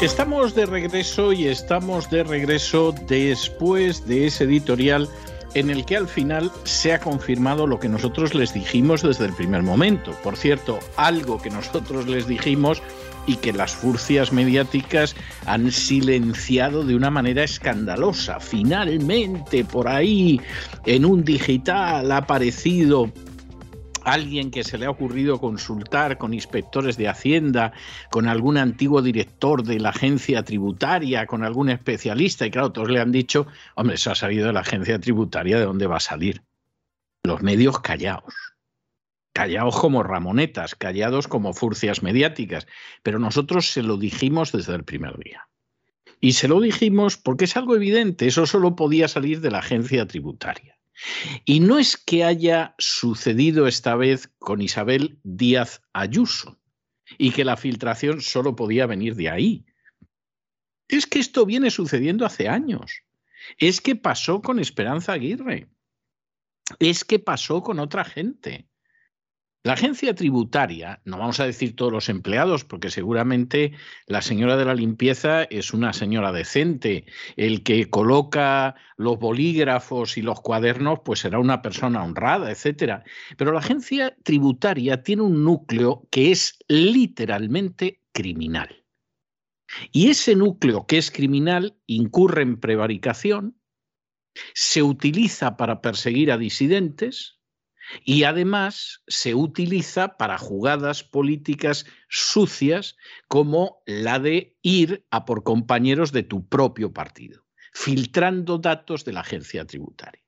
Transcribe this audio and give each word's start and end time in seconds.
Estamos 0.00 0.54
de 0.54 0.64
regreso 0.64 1.30
y 1.34 1.46
estamos 1.46 2.08
de 2.08 2.24
regreso 2.24 2.94
después 3.06 4.06
de 4.06 4.28
ese 4.28 4.44
editorial 4.44 5.06
en 5.52 5.68
el 5.68 5.84
que 5.84 5.98
al 5.98 6.08
final 6.08 6.50
se 6.64 6.94
ha 6.94 7.00
confirmado 7.00 7.66
lo 7.66 7.78
que 7.78 7.90
nosotros 7.90 8.34
les 8.34 8.54
dijimos 8.54 9.02
desde 9.02 9.26
el 9.26 9.34
primer 9.34 9.62
momento. 9.62 10.12
Por 10.22 10.38
cierto, 10.38 10.78
algo 10.96 11.36
que 11.36 11.50
nosotros 11.50 12.06
les 12.06 12.26
dijimos 12.26 12.82
y 13.26 13.36
que 13.36 13.52
las 13.52 13.72
furcias 13.74 14.32
mediáticas 14.32 15.14
han 15.44 15.70
silenciado 15.70 16.82
de 16.82 16.94
una 16.94 17.10
manera 17.10 17.44
escandalosa. 17.44 18.40
Finalmente, 18.40 19.64
por 19.66 19.86
ahí, 19.86 20.40
en 20.86 21.04
un 21.04 21.24
digital 21.24 22.10
ha 22.10 22.16
aparecido 22.16 23.12
alguien 24.04 24.50
que 24.50 24.64
se 24.64 24.78
le 24.78 24.86
ha 24.86 24.90
ocurrido 24.90 25.40
consultar 25.40 26.18
con 26.18 26.34
inspectores 26.34 26.96
de 26.96 27.08
Hacienda, 27.08 27.72
con 28.10 28.28
algún 28.28 28.56
antiguo 28.56 29.02
director 29.02 29.62
de 29.62 29.80
la 29.80 29.90
agencia 29.90 30.42
tributaria, 30.42 31.26
con 31.26 31.44
algún 31.44 31.70
especialista, 31.70 32.46
y 32.46 32.50
claro, 32.50 32.72
todos 32.72 32.90
le 32.90 33.00
han 33.00 33.12
dicho, 33.12 33.46
hombre, 33.74 33.96
eso 33.96 34.10
ha 34.10 34.14
salido 34.14 34.46
de 34.46 34.52
la 34.52 34.60
agencia 34.60 34.98
tributaria, 34.98 35.58
¿de 35.58 35.64
dónde 35.64 35.86
va 35.86 35.96
a 35.96 36.00
salir? 36.00 36.42
Los 37.22 37.42
medios 37.42 37.80
callados. 37.80 38.34
Callados 39.32 39.78
como 39.78 40.02
ramonetas, 40.02 40.74
callados 40.74 41.28
como 41.28 41.52
furcias 41.52 42.02
mediáticas. 42.02 42.66
Pero 43.02 43.18
nosotros 43.18 43.70
se 43.70 43.82
lo 43.82 43.96
dijimos 43.96 44.52
desde 44.52 44.74
el 44.74 44.84
primer 44.84 45.16
día. 45.18 45.48
Y 46.20 46.32
se 46.32 46.48
lo 46.48 46.60
dijimos 46.60 47.16
porque 47.16 47.44
es 47.44 47.56
algo 47.56 47.76
evidente, 47.76 48.26
eso 48.26 48.44
solo 48.46 48.76
podía 48.76 49.08
salir 49.08 49.40
de 49.40 49.50
la 49.50 49.58
agencia 49.58 50.06
tributaria. 50.06 50.79
Y 51.44 51.60
no 51.60 51.78
es 51.78 51.96
que 51.96 52.24
haya 52.24 52.74
sucedido 52.78 53.66
esta 53.66 53.94
vez 53.94 54.30
con 54.38 54.62
Isabel 54.62 55.18
Díaz 55.22 55.82
Ayuso 55.92 56.58
y 57.18 57.32
que 57.32 57.44
la 57.44 57.56
filtración 57.56 58.20
solo 58.20 58.54
podía 58.56 58.86
venir 58.86 59.14
de 59.16 59.30
ahí. 59.30 59.66
Es 60.88 61.06
que 61.06 61.18
esto 61.18 61.46
viene 61.46 61.70
sucediendo 61.70 62.26
hace 62.26 62.48
años. 62.48 63.02
Es 63.58 63.80
que 63.80 63.96
pasó 63.96 64.42
con 64.42 64.58
Esperanza 64.58 65.12
Aguirre. 65.12 65.68
Es 66.78 67.04
que 67.04 67.18
pasó 67.18 67.62
con 67.62 67.78
otra 67.78 68.04
gente. 68.04 68.69
La 69.62 69.74
agencia 69.74 70.14
tributaria, 70.14 71.02
no 71.04 71.18
vamos 71.18 71.38
a 71.38 71.44
decir 71.44 71.76
todos 71.76 71.92
los 71.92 72.08
empleados, 72.08 72.64
porque 72.64 72.90
seguramente 72.90 73.72
la 74.06 74.22
señora 74.22 74.56
de 74.56 74.64
la 74.64 74.74
limpieza 74.74 75.42
es 75.44 75.74
una 75.74 75.92
señora 75.92 76.32
decente. 76.32 77.04
El 77.36 77.62
que 77.62 77.90
coloca 77.90 78.74
los 78.96 79.18
bolígrafos 79.18 80.16
y 80.16 80.22
los 80.22 80.40
cuadernos, 80.40 81.00
pues 81.04 81.20
será 81.20 81.38
una 81.38 81.60
persona 81.60 82.02
honrada, 82.02 82.50
etcétera. 82.50 83.04
Pero 83.36 83.52
la 83.52 83.58
agencia 83.58 84.16
tributaria 84.22 85.02
tiene 85.02 85.22
un 85.22 85.44
núcleo 85.44 86.08
que 86.10 86.30
es 86.30 86.58
literalmente 86.66 88.00
criminal. 88.12 88.86
Y 89.92 90.08
ese 90.08 90.36
núcleo 90.36 90.86
que 90.86 90.96
es 90.96 91.10
criminal 91.10 91.76
incurre 91.86 92.42
en 92.42 92.58
prevaricación, 92.58 93.60
se 94.54 94.82
utiliza 94.82 95.58
para 95.58 95.82
perseguir 95.82 96.32
a 96.32 96.38
disidentes, 96.38 97.39
y 98.04 98.24
además 98.24 99.02
se 99.06 99.34
utiliza 99.34 100.16
para 100.16 100.38
jugadas 100.38 101.02
políticas 101.02 101.86
sucias 102.08 102.96
como 103.28 103.82
la 103.86 104.18
de 104.18 104.56
ir 104.62 105.06
a 105.10 105.24
por 105.24 105.42
compañeros 105.42 106.12
de 106.12 106.22
tu 106.22 106.46
propio 106.48 106.92
partido, 106.92 107.44
filtrando 107.72 108.58
datos 108.58 109.04
de 109.04 109.12
la 109.12 109.20
agencia 109.20 109.64
tributaria. 109.64 110.22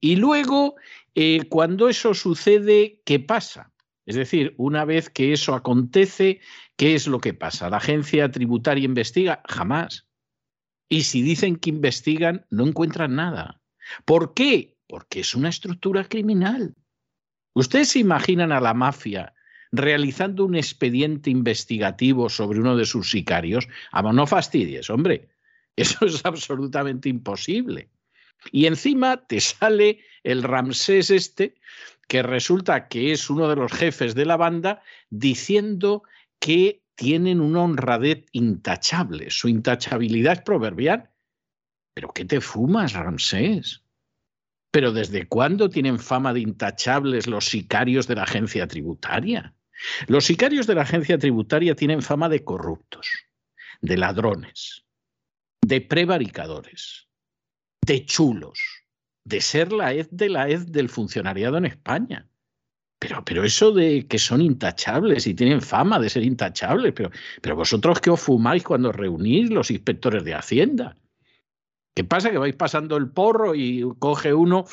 Y 0.00 0.16
luego, 0.16 0.76
eh, 1.14 1.48
cuando 1.48 1.88
eso 1.88 2.14
sucede, 2.14 3.00
¿qué 3.04 3.18
pasa? 3.18 3.72
Es 4.04 4.14
decir, 4.14 4.54
una 4.56 4.84
vez 4.84 5.10
que 5.10 5.32
eso 5.32 5.54
acontece, 5.54 6.40
¿qué 6.76 6.94
es 6.94 7.08
lo 7.08 7.20
que 7.20 7.34
pasa? 7.34 7.68
¿La 7.70 7.78
agencia 7.78 8.30
tributaria 8.30 8.84
investiga? 8.84 9.42
Jamás. 9.48 10.06
Y 10.88 11.02
si 11.02 11.22
dicen 11.22 11.56
que 11.56 11.70
investigan, 11.70 12.46
no 12.50 12.66
encuentran 12.66 13.16
nada. 13.16 13.60
¿Por 14.04 14.34
qué? 14.34 14.75
Porque 14.86 15.20
es 15.20 15.34
una 15.34 15.48
estructura 15.48 16.04
criminal. 16.04 16.74
¿Ustedes 17.54 17.90
se 17.90 17.98
imaginan 18.00 18.52
a 18.52 18.60
la 18.60 18.74
mafia 18.74 19.34
realizando 19.72 20.44
un 20.44 20.54
expediente 20.54 21.30
investigativo 21.30 22.28
sobre 22.28 22.60
uno 22.60 22.76
de 22.76 22.86
sus 22.86 23.10
sicarios? 23.10 23.68
Vamos, 23.92 24.14
no 24.14 24.26
fastidies, 24.26 24.90
hombre. 24.90 25.28
Eso 25.76 26.06
es 26.06 26.24
absolutamente 26.24 27.08
imposible. 27.08 27.90
Y 28.52 28.66
encima 28.66 29.26
te 29.26 29.40
sale 29.40 30.00
el 30.22 30.42
Ramsés 30.42 31.10
este, 31.10 31.54
que 32.08 32.22
resulta 32.22 32.88
que 32.88 33.12
es 33.12 33.28
uno 33.30 33.48
de 33.48 33.56
los 33.56 33.72
jefes 33.72 34.14
de 34.14 34.26
la 34.26 34.36
banda, 34.36 34.82
diciendo 35.10 36.02
que 36.38 36.82
tienen 36.94 37.40
una 37.40 37.62
honradez 37.62 38.24
intachable. 38.32 39.30
Su 39.30 39.48
intachabilidad 39.48 40.34
es 40.34 40.42
proverbial. 40.42 41.10
¿Pero 41.94 42.12
qué 42.12 42.24
te 42.24 42.40
fumas, 42.40 42.92
Ramsés? 42.92 43.82
Pero 44.76 44.92
¿desde 44.92 45.26
cuándo 45.26 45.70
tienen 45.70 45.98
fama 45.98 46.34
de 46.34 46.40
intachables 46.40 47.26
los 47.26 47.46
sicarios 47.46 48.06
de 48.06 48.16
la 48.16 48.24
agencia 48.24 48.68
tributaria? 48.68 49.54
Los 50.06 50.26
sicarios 50.26 50.66
de 50.66 50.74
la 50.74 50.82
agencia 50.82 51.16
tributaria 51.16 51.74
tienen 51.74 52.02
fama 52.02 52.28
de 52.28 52.44
corruptos, 52.44 53.08
de 53.80 53.96
ladrones, 53.96 54.84
de 55.62 55.80
prevaricadores, 55.80 57.08
de 57.86 58.04
chulos, 58.04 58.60
de 59.24 59.40
ser 59.40 59.72
la 59.72 59.94
ed 59.94 60.08
de 60.10 60.28
la 60.28 60.50
ed 60.50 60.66
del 60.66 60.90
funcionariado 60.90 61.56
en 61.56 61.64
España. 61.64 62.28
Pero, 62.98 63.24
pero 63.24 63.44
eso 63.44 63.72
de 63.72 64.06
que 64.06 64.18
son 64.18 64.42
intachables 64.42 65.26
y 65.26 65.32
tienen 65.32 65.62
fama 65.62 65.98
de 65.98 66.10
ser 66.10 66.22
intachables, 66.22 66.92
pero, 66.92 67.10
pero 67.40 67.56
vosotros 67.56 67.98
qué 67.98 68.10
os 68.10 68.20
fumáis 68.20 68.62
cuando 68.62 68.92
reunís 68.92 69.48
los 69.48 69.70
inspectores 69.70 70.22
de 70.22 70.34
Hacienda. 70.34 70.98
¿Qué 71.96 72.04
pasa? 72.04 72.30
Que 72.30 72.36
vais 72.36 72.54
pasando 72.54 72.98
el 72.98 73.08
porro 73.08 73.54
y 73.54 73.82
coge 73.98 74.34
uno, 74.34 74.66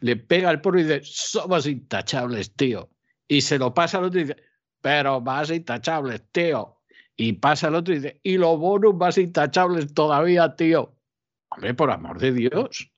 le 0.00 0.16
pega 0.16 0.50
el 0.50 0.60
porro 0.60 0.80
y 0.80 0.82
dice, 0.82 1.02
somos 1.04 1.68
intachables, 1.68 2.52
tío. 2.56 2.90
Y 3.28 3.42
se 3.42 3.60
lo 3.60 3.72
pasa 3.72 3.98
al 3.98 4.04
otro 4.04 4.18
y 4.18 4.24
dice, 4.24 4.42
pero 4.80 5.20
más 5.20 5.52
intachables, 5.52 6.24
tío. 6.32 6.80
Y 7.16 7.34
pasa 7.34 7.68
al 7.68 7.76
otro 7.76 7.94
y 7.94 7.98
dice, 7.98 8.18
y 8.24 8.38
los 8.38 8.58
bonos 8.58 8.96
más 8.96 9.18
intachables 9.18 9.94
todavía, 9.94 10.56
tío. 10.56 10.96
Hombre, 11.50 11.74
por 11.74 11.92
amor 11.92 12.18
de 12.18 12.32
Dios. 12.32 12.90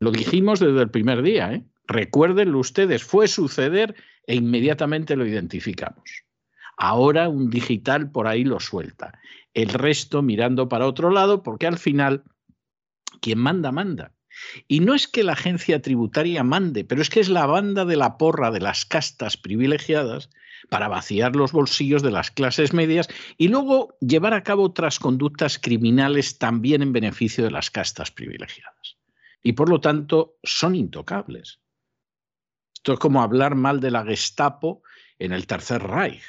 Lo 0.00 0.10
dijimos 0.10 0.60
desde 0.60 0.82
el 0.82 0.90
primer 0.90 1.22
día, 1.22 1.54
¿eh? 1.54 1.64
Recuérdenlo 1.86 2.58
ustedes, 2.58 3.04
fue 3.04 3.26
suceder 3.26 3.94
e 4.26 4.34
inmediatamente 4.34 5.16
lo 5.16 5.24
identificamos. 5.24 6.24
Ahora 6.76 7.30
un 7.30 7.48
digital 7.48 8.10
por 8.10 8.28
ahí 8.28 8.44
lo 8.44 8.60
suelta. 8.60 9.18
El 9.54 9.70
resto 9.70 10.20
mirando 10.20 10.68
para 10.68 10.86
otro 10.86 11.08
lado, 11.08 11.42
porque 11.42 11.66
al 11.66 11.78
final 11.78 12.22
quien 13.24 13.38
manda, 13.38 13.72
manda. 13.72 14.12
Y 14.68 14.80
no 14.80 14.94
es 14.94 15.08
que 15.08 15.24
la 15.24 15.32
agencia 15.32 15.80
tributaria 15.80 16.44
mande, 16.44 16.84
pero 16.84 17.00
es 17.00 17.08
que 17.08 17.20
es 17.20 17.30
la 17.30 17.46
banda 17.46 17.86
de 17.86 17.96
la 17.96 18.18
porra 18.18 18.50
de 18.50 18.60
las 18.60 18.84
castas 18.84 19.38
privilegiadas 19.38 20.28
para 20.68 20.88
vaciar 20.88 21.34
los 21.34 21.52
bolsillos 21.52 22.02
de 22.02 22.10
las 22.10 22.30
clases 22.30 22.74
medias 22.74 23.08
y 23.38 23.48
luego 23.48 23.96
llevar 24.00 24.34
a 24.34 24.42
cabo 24.42 24.64
otras 24.64 24.98
conductas 24.98 25.58
criminales 25.58 26.36
también 26.36 26.82
en 26.82 26.92
beneficio 26.92 27.44
de 27.44 27.50
las 27.50 27.70
castas 27.70 28.10
privilegiadas. 28.10 28.98
Y 29.42 29.54
por 29.54 29.70
lo 29.70 29.80
tanto 29.80 30.36
son 30.42 30.74
intocables. 30.74 31.60
Esto 32.74 32.92
es 32.92 32.98
como 32.98 33.22
hablar 33.22 33.54
mal 33.54 33.80
de 33.80 33.90
la 33.90 34.04
Gestapo 34.04 34.82
en 35.18 35.32
el 35.32 35.46
Tercer 35.46 35.82
Reich 35.82 36.24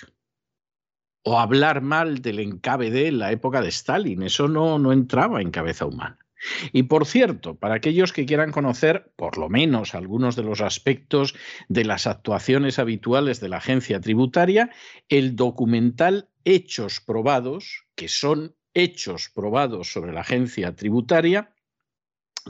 o 1.23 1.39
hablar 1.39 1.81
mal 1.81 2.21
del 2.21 2.39
NKVD 2.47 3.07
en 3.07 3.19
la 3.19 3.33
época 3.33 3.59
de 3.59 3.67
Stalin. 3.67 4.23
Eso 4.23 4.47
no, 4.47 4.79
no 4.79 4.93
entraba 4.93 5.41
en 5.41 5.51
cabeza 5.51 5.85
humana. 5.85 6.24
Y 6.71 6.83
por 6.83 7.05
cierto, 7.05 7.55
para 7.55 7.75
aquellos 7.75 8.13
que 8.13 8.25
quieran 8.25 8.51
conocer 8.51 9.11
por 9.15 9.37
lo 9.37 9.49
menos 9.49 9.95
algunos 9.95 10.35
de 10.35 10.43
los 10.43 10.61
aspectos 10.61 11.35
de 11.69 11.85
las 11.85 12.07
actuaciones 12.07 12.79
habituales 12.79 13.39
de 13.39 13.49
la 13.49 13.57
agencia 13.57 13.99
tributaria, 13.99 14.71
el 15.09 15.35
documental 15.35 16.29
Hechos 16.47 17.01
probados, 17.01 17.85
que 17.95 18.07
son 18.07 18.55
hechos 18.75 19.31
probados 19.33 19.91
sobre 19.91 20.13
la 20.13 20.21
agencia 20.21 20.75
tributaria, 20.75 21.55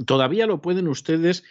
todavía 0.05 0.47
lo 0.47 0.61
pueden 0.61 0.89
ustedes 0.89 1.45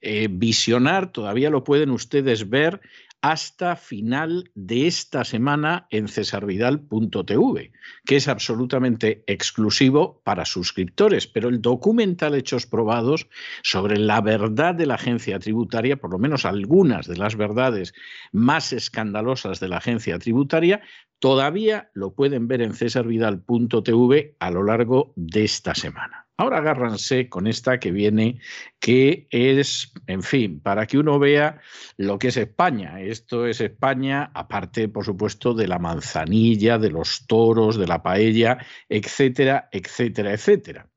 eh, 0.00 0.28
visionar, 0.30 1.12
todavía 1.12 1.50
lo 1.50 1.62
pueden 1.62 1.90
ustedes 1.90 2.50
ver 2.50 2.80
hasta 3.24 3.74
final 3.76 4.50
de 4.54 4.86
esta 4.86 5.24
semana 5.24 5.86
en 5.88 6.08
cesarvidal.tv, 6.08 7.72
que 8.04 8.16
es 8.16 8.28
absolutamente 8.28 9.24
exclusivo 9.26 10.20
para 10.24 10.44
suscriptores, 10.44 11.26
pero 11.26 11.48
el 11.48 11.62
documental 11.62 12.34
Hechos 12.34 12.66
Probados 12.66 13.26
sobre 13.62 13.96
la 13.96 14.20
verdad 14.20 14.74
de 14.74 14.84
la 14.84 14.96
agencia 14.96 15.38
tributaria, 15.38 15.96
por 15.96 16.10
lo 16.10 16.18
menos 16.18 16.44
algunas 16.44 17.06
de 17.06 17.16
las 17.16 17.36
verdades 17.36 17.94
más 18.30 18.74
escandalosas 18.74 19.58
de 19.58 19.68
la 19.68 19.78
agencia 19.78 20.18
tributaria, 20.18 20.82
todavía 21.18 21.88
lo 21.94 22.12
pueden 22.12 22.46
ver 22.46 22.60
en 22.60 22.74
cesarvidal.tv 22.74 24.36
a 24.38 24.50
lo 24.50 24.64
largo 24.64 25.14
de 25.16 25.44
esta 25.44 25.74
semana. 25.74 26.23
Ahora 26.36 26.58
agárranse 26.58 27.28
con 27.28 27.46
esta 27.46 27.78
que 27.78 27.92
viene, 27.92 28.40
que 28.80 29.28
es, 29.30 29.92
en 30.08 30.24
fin, 30.24 30.58
para 30.60 30.84
que 30.86 30.98
uno 30.98 31.20
vea 31.20 31.60
lo 31.96 32.18
que 32.18 32.28
es 32.28 32.36
España. 32.36 33.00
Esto 33.00 33.46
es 33.46 33.60
España, 33.60 34.32
aparte, 34.34 34.88
por 34.88 35.04
supuesto, 35.04 35.54
de 35.54 35.68
la 35.68 35.78
manzanilla, 35.78 36.78
de 36.78 36.90
los 36.90 37.28
toros, 37.28 37.78
de 37.78 37.86
la 37.86 38.02
paella, 38.02 38.58
etcétera, 38.88 39.68
etcétera, 39.70 40.32
etcétera. 40.32 40.90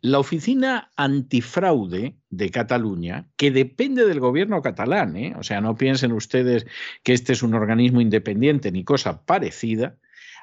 La 0.00 0.20
oficina 0.20 0.90
antifraude 0.96 2.16
de 2.30 2.50
Cataluña, 2.50 3.28
que 3.36 3.50
depende 3.50 4.06
del 4.06 4.20
gobierno 4.20 4.62
catalán, 4.62 5.16
¿eh? 5.16 5.34
o 5.36 5.42
sea, 5.42 5.60
no 5.60 5.76
piensen 5.76 6.12
ustedes 6.12 6.66
que 7.02 7.12
este 7.12 7.34
es 7.34 7.42
un 7.42 7.52
organismo 7.52 8.00
independiente 8.00 8.72
ni 8.72 8.84
cosa 8.84 9.26
parecida, 9.26 9.98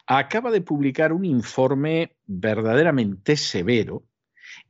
acaba 0.06 0.52
de 0.52 0.62
publicar 0.62 1.14
un 1.14 1.26
informe 1.26 2.16
verdaderamente 2.28 3.38
severo 3.38 4.04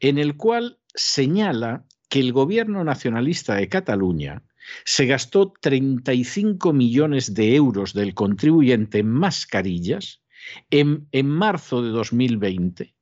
en 0.09 0.19
el 0.19 0.37
cual 0.37 0.79
señala 0.93 1.85
que 2.09 2.19
el 2.19 2.31
gobierno 2.31 2.83
nacionalista 2.83 3.55
de 3.55 3.69
Cataluña 3.69 4.43
se 4.83 5.07
gastó 5.07 5.51
35 5.59 6.73
millones 6.73 7.33
de 7.33 7.55
euros 7.55 7.93
del 7.93 8.13
contribuyente 8.13 8.99
en 8.99 9.09
mascarillas 9.09 10.23
en, 10.69 11.07
marzo 11.27 11.81
de 11.81 11.89
2020 11.89 12.95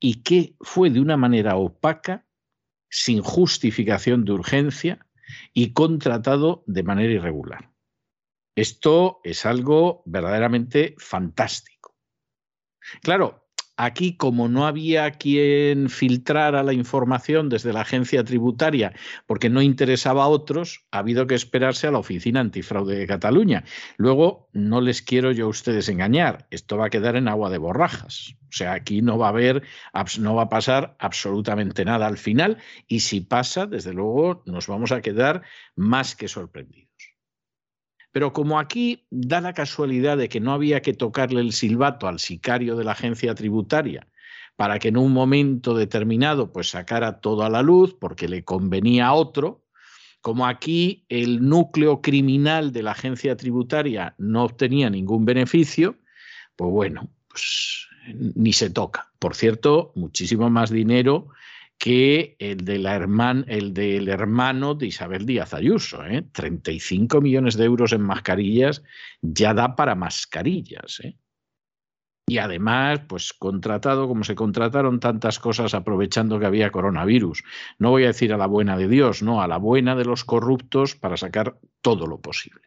y 0.00 0.22
que 0.22 0.56
fue 0.60 0.88
de 0.88 1.00
una 1.00 1.18
manera 1.18 1.56
opaca, 1.56 2.26
sin 2.88 3.20
justificación 3.20 4.24
de 4.24 4.32
urgencia 4.32 5.06
y 5.52 5.74
contratado 5.74 6.64
de 6.66 6.84
manera 6.84 7.12
irregular. 7.12 7.70
Esto 8.56 9.20
es 9.24 9.44
algo 9.44 10.02
verdaderamente 10.06 10.94
fantástico. 10.96 11.96
Claro, 13.02 13.43
Aquí, 13.76 14.16
como 14.16 14.48
no 14.48 14.66
había 14.66 15.10
quien 15.10 15.90
filtrara 15.90 16.62
la 16.62 16.72
información 16.72 17.48
desde 17.48 17.72
la 17.72 17.80
agencia 17.80 18.22
tributaria 18.22 18.92
porque 19.26 19.50
no 19.50 19.62
interesaba 19.62 20.24
a 20.24 20.28
otros, 20.28 20.86
ha 20.92 20.98
habido 20.98 21.26
que 21.26 21.34
esperarse 21.34 21.88
a 21.88 21.90
la 21.90 21.98
Oficina 21.98 22.38
Antifraude 22.40 22.96
de 22.96 23.06
Cataluña. 23.06 23.64
Luego, 23.96 24.48
no 24.52 24.80
les 24.80 25.02
quiero 25.02 25.32
yo 25.32 25.46
a 25.46 25.48
ustedes 25.48 25.88
engañar, 25.88 26.46
esto 26.50 26.76
va 26.76 26.86
a 26.86 26.90
quedar 26.90 27.16
en 27.16 27.26
agua 27.26 27.50
de 27.50 27.58
borrajas. 27.58 28.36
O 28.44 28.56
sea, 28.56 28.74
aquí 28.74 29.02
no 29.02 29.18
va 29.18 29.26
a 29.26 29.30
haber, 29.30 29.64
no 30.20 30.36
va 30.36 30.42
a 30.42 30.48
pasar 30.48 30.94
absolutamente 31.00 31.84
nada 31.84 32.06
al 32.06 32.18
final 32.18 32.58
y 32.86 33.00
si 33.00 33.20
pasa, 33.20 33.66
desde 33.66 33.92
luego, 33.92 34.44
nos 34.46 34.68
vamos 34.68 34.92
a 34.92 35.00
quedar 35.00 35.42
más 35.74 36.14
que 36.14 36.28
sorprendidos. 36.28 36.93
Pero 38.14 38.32
como 38.32 38.60
aquí 38.60 39.08
da 39.10 39.40
la 39.40 39.54
casualidad 39.54 40.16
de 40.16 40.28
que 40.28 40.38
no 40.38 40.52
había 40.52 40.82
que 40.82 40.92
tocarle 40.92 41.40
el 41.40 41.52
silbato 41.52 42.06
al 42.06 42.20
sicario 42.20 42.76
de 42.76 42.84
la 42.84 42.92
agencia 42.92 43.34
tributaria 43.34 44.06
para 44.54 44.78
que 44.78 44.86
en 44.86 44.98
un 44.98 45.12
momento 45.12 45.74
determinado 45.74 46.52
pues 46.52 46.68
sacara 46.70 47.20
todo 47.20 47.42
a 47.42 47.50
la 47.50 47.60
luz 47.60 47.96
porque 47.98 48.28
le 48.28 48.44
convenía 48.44 49.08
a 49.08 49.14
otro, 49.14 49.64
como 50.20 50.46
aquí 50.46 51.04
el 51.08 51.48
núcleo 51.48 52.02
criminal 52.02 52.72
de 52.72 52.84
la 52.84 52.92
agencia 52.92 53.36
tributaria 53.36 54.14
no 54.16 54.44
obtenía 54.44 54.88
ningún 54.90 55.24
beneficio, 55.24 55.98
pues 56.54 56.70
bueno, 56.70 57.10
pues 57.26 57.88
ni 58.36 58.52
se 58.52 58.70
toca. 58.70 59.10
Por 59.18 59.34
cierto, 59.34 59.90
muchísimo 59.96 60.48
más 60.50 60.70
dinero 60.70 61.30
que 61.78 62.36
el, 62.38 62.58
de 62.64 62.78
la 62.78 62.96
el 63.46 63.74
del 63.74 64.08
hermano 64.08 64.74
de 64.74 64.86
Isabel 64.86 65.26
Díaz 65.26 65.54
Ayuso. 65.54 66.04
¿eh? 66.04 66.22
35 66.32 67.20
millones 67.20 67.56
de 67.56 67.64
euros 67.64 67.92
en 67.92 68.02
mascarillas 68.02 68.82
ya 69.20 69.54
da 69.54 69.76
para 69.76 69.94
mascarillas. 69.94 71.00
¿eh? 71.04 71.16
Y 72.26 72.38
además, 72.38 73.00
pues 73.06 73.32
contratado 73.32 74.08
como 74.08 74.24
se 74.24 74.34
contrataron 74.34 74.98
tantas 74.98 75.38
cosas 75.38 75.74
aprovechando 75.74 76.38
que 76.38 76.46
había 76.46 76.70
coronavirus. 76.70 77.44
No 77.78 77.90
voy 77.90 78.04
a 78.04 78.08
decir 78.08 78.32
a 78.32 78.38
la 78.38 78.46
buena 78.46 78.78
de 78.78 78.88
Dios, 78.88 79.22
no, 79.22 79.42
a 79.42 79.48
la 79.48 79.58
buena 79.58 79.94
de 79.94 80.06
los 80.06 80.24
corruptos 80.24 80.94
para 80.94 81.16
sacar 81.16 81.58
todo 81.82 82.06
lo 82.06 82.20
posible. 82.20 82.62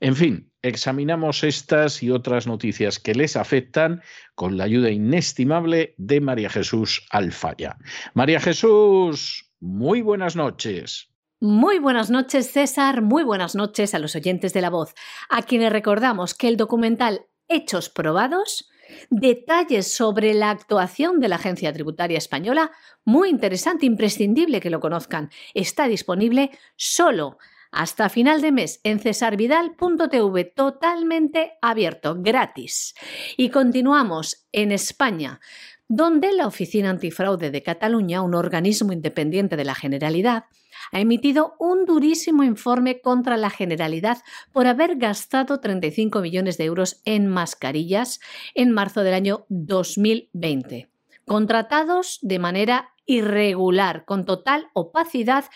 En 0.00 0.16
fin, 0.16 0.51
examinamos 0.62 1.44
estas 1.44 2.02
y 2.02 2.10
otras 2.10 2.46
noticias 2.46 2.98
que 2.98 3.14
les 3.14 3.36
afectan 3.36 4.02
con 4.34 4.56
la 4.56 4.64
ayuda 4.64 4.90
inestimable 4.90 5.94
de 5.98 6.20
María 6.20 6.48
Jesús 6.48 7.06
Alfaya. 7.10 7.76
María 8.14 8.40
Jesús, 8.40 9.52
muy 9.60 10.02
buenas 10.02 10.36
noches. 10.36 11.08
Muy 11.40 11.80
buenas 11.80 12.08
noches, 12.10 12.52
César. 12.52 13.02
Muy 13.02 13.24
buenas 13.24 13.56
noches 13.56 13.94
a 13.94 13.98
los 13.98 14.14
oyentes 14.14 14.52
de 14.52 14.60
la 14.60 14.70
voz, 14.70 14.94
a 15.28 15.42
quienes 15.42 15.72
recordamos 15.72 16.34
que 16.34 16.46
el 16.46 16.56
documental 16.56 17.26
Hechos 17.48 17.88
Probados 17.88 18.68
detalles 19.10 19.92
sobre 19.92 20.34
la 20.34 20.50
actuación 20.50 21.20
de 21.20 21.28
la 21.28 21.36
Agencia 21.36 21.72
Tributaria 21.72 22.18
Española, 22.18 22.70
muy 23.04 23.28
interesante, 23.28 23.86
imprescindible 23.86 24.60
que 24.60 24.70
lo 24.70 24.80
conozcan. 24.80 25.30
Está 25.54 25.88
disponible 25.88 26.50
solo 26.76 27.38
hasta 27.72 28.10
final 28.10 28.42
de 28.42 28.52
mes 28.52 28.80
en 28.84 29.00
cesarvidal.tv 29.00 30.44
totalmente 30.44 31.54
abierto, 31.62 32.16
gratis. 32.18 32.94
Y 33.36 33.48
continuamos 33.48 34.46
en 34.52 34.70
España, 34.72 35.40
donde 35.88 36.32
la 36.32 36.46
Oficina 36.46 36.90
Antifraude 36.90 37.50
de 37.50 37.62
Cataluña, 37.62 38.22
un 38.22 38.34
organismo 38.34 38.92
independiente 38.92 39.56
de 39.56 39.64
la 39.64 39.74
Generalidad, 39.74 40.44
ha 40.90 41.00
emitido 41.00 41.54
un 41.58 41.86
durísimo 41.86 42.44
informe 42.44 43.00
contra 43.00 43.36
la 43.36 43.50
Generalidad 43.50 44.18
por 44.52 44.66
haber 44.66 44.96
gastado 44.96 45.60
35 45.60 46.20
millones 46.20 46.58
de 46.58 46.64
euros 46.64 47.00
en 47.04 47.26
mascarillas 47.26 48.20
en 48.54 48.70
marzo 48.70 49.02
del 49.02 49.14
año 49.14 49.46
2020, 49.48 50.90
contratados 51.26 52.18
de 52.22 52.38
manera 52.38 52.90
irregular, 53.06 54.04
con 54.04 54.24
total 54.24 54.68
opacidad 54.74 55.46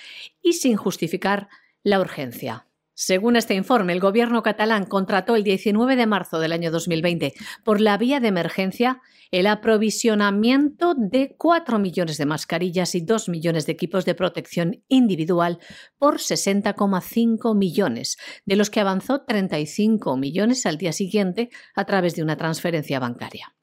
y 0.42 0.54
sin 0.54 0.76
justificar 0.76 1.48
la 1.86 2.00
urgencia. 2.00 2.66
Según 2.94 3.36
este 3.36 3.54
informe, 3.54 3.92
el 3.92 4.00
gobierno 4.00 4.42
catalán 4.42 4.86
contrató 4.86 5.36
el 5.36 5.44
19 5.44 5.94
de 5.94 6.06
marzo 6.06 6.40
del 6.40 6.52
año 6.52 6.72
2020 6.72 7.32
por 7.62 7.80
la 7.80 7.96
vía 7.96 8.18
de 8.18 8.26
emergencia 8.26 9.02
el 9.30 9.46
aprovisionamiento 9.46 10.94
de 10.96 11.36
4 11.38 11.78
millones 11.78 12.18
de 12.18 12.26
mascarillas 12.26 12.96
y 12.96 13.02
2 13.02 13.28
millones 13.28 13.66
de 13.66 13.72
equipos 13.72 14.04
de 14.04 14.16
protección 14.16 14.82
individual 14.88 15.60
por 15.96 16.16
60,5 16.16 17.56
millones, 17.56 18.16
de 18.46 18.56
los 18.56 18.69
que 18.69 18.81
avanzó 18.81 19.22
35 19.22 20.16
millones 20.16 20.66
al 20.66 20.78
día 20.78 20.93
siguiente 20.93 21.50
a 21.76 21.84
través 21.84 22.16
de 22.16 22.24
una 22.24 22.36
transferencia 22.36 22.98
bancaria. 22.98 23.55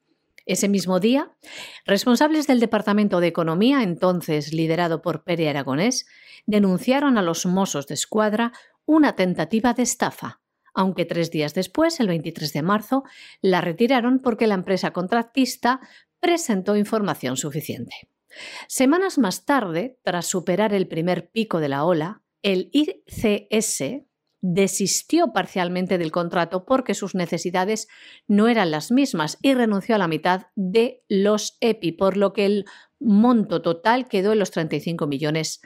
Ese 0.46 0.68
mismo 0.68 1.00
día, 1.00 1.30
responsables 1.86 2.46
del 2.46 2.60
Departamento 2.60 3.20
de 3.20 3.28
Economía, 3.28 3.82
entonces 3.82 4.52
liderado 4.52 5.00
por 5.00 5.24
Pere 5.24 5.48
Aragonés, 5.48 6.06
denunciaron 6.46 7.18
a 7.18 7.22
los 7.22 7.46
Mossos 7.46 7.86
de 7.86 7.94
Escuadra 7.94 8.52
una 8.86 9.16
tentativa 9.16 9.72
de 9.72 9.82
estafa, 9.82 10.40
aunque 10.74 11.04
tres 11.04 11.30
días 11.30 11.54
después, 11.54 12.00
el 12.00 12.08
23 12.08 12.52
de 12.52 12.62
marzo, 12.62 13.04
la 13.40 13.60
retiraron 13.60 14.20
porque 14.20 14.46
la 14.46 14.54
empresa 14.54 14.92
contratista 14.92 15.80
presentó 16.20 16.76
información 16.76 17.36
suficiente. 17.36 18.08
Semanas 18.66 19.18
más 19.18 19.44
tarde, 19.44 19.98
tras 20.02 20.26
superar 20.26 20.74
el 20.74 20.88
primer 20.88 21.30
pico 21.30 21.60
de 21.60 21.68
la 21.68 21.84
ola, 21.84 22.22
el 22.42 22.70
ICS, 22.72 24.04
desistió 24.46 25.32
parcialmente 25.32 25.96
del 25.96 26.10
contrato 26.10 26.66
porque 26.66 26.92
sus 26.92 27.14
necesidades 27.14 27.88
no 28.26 28.48
eran 28.48 28.70
las 28.70 28.92
mismas 28.92 29.38
y 29.40 29.54
renunció 29.54 29.94
a 29.94 29.98
la 29.98 30.08
mitad 30.08 30.48
de 30.54 31.02
los 31.08 31.56
EPI, 31.60 31.92
por 31.92 32.18
lo 32.18 32.34
que 32.34 32.44
el 32.44 32.64
monto 33.00 33.62
total 33.62 34.06
quedó 34.06 34.32
en 34.32 34.40
los 34.40 34.50
35 34.50 35.06
millones 35.06 35.62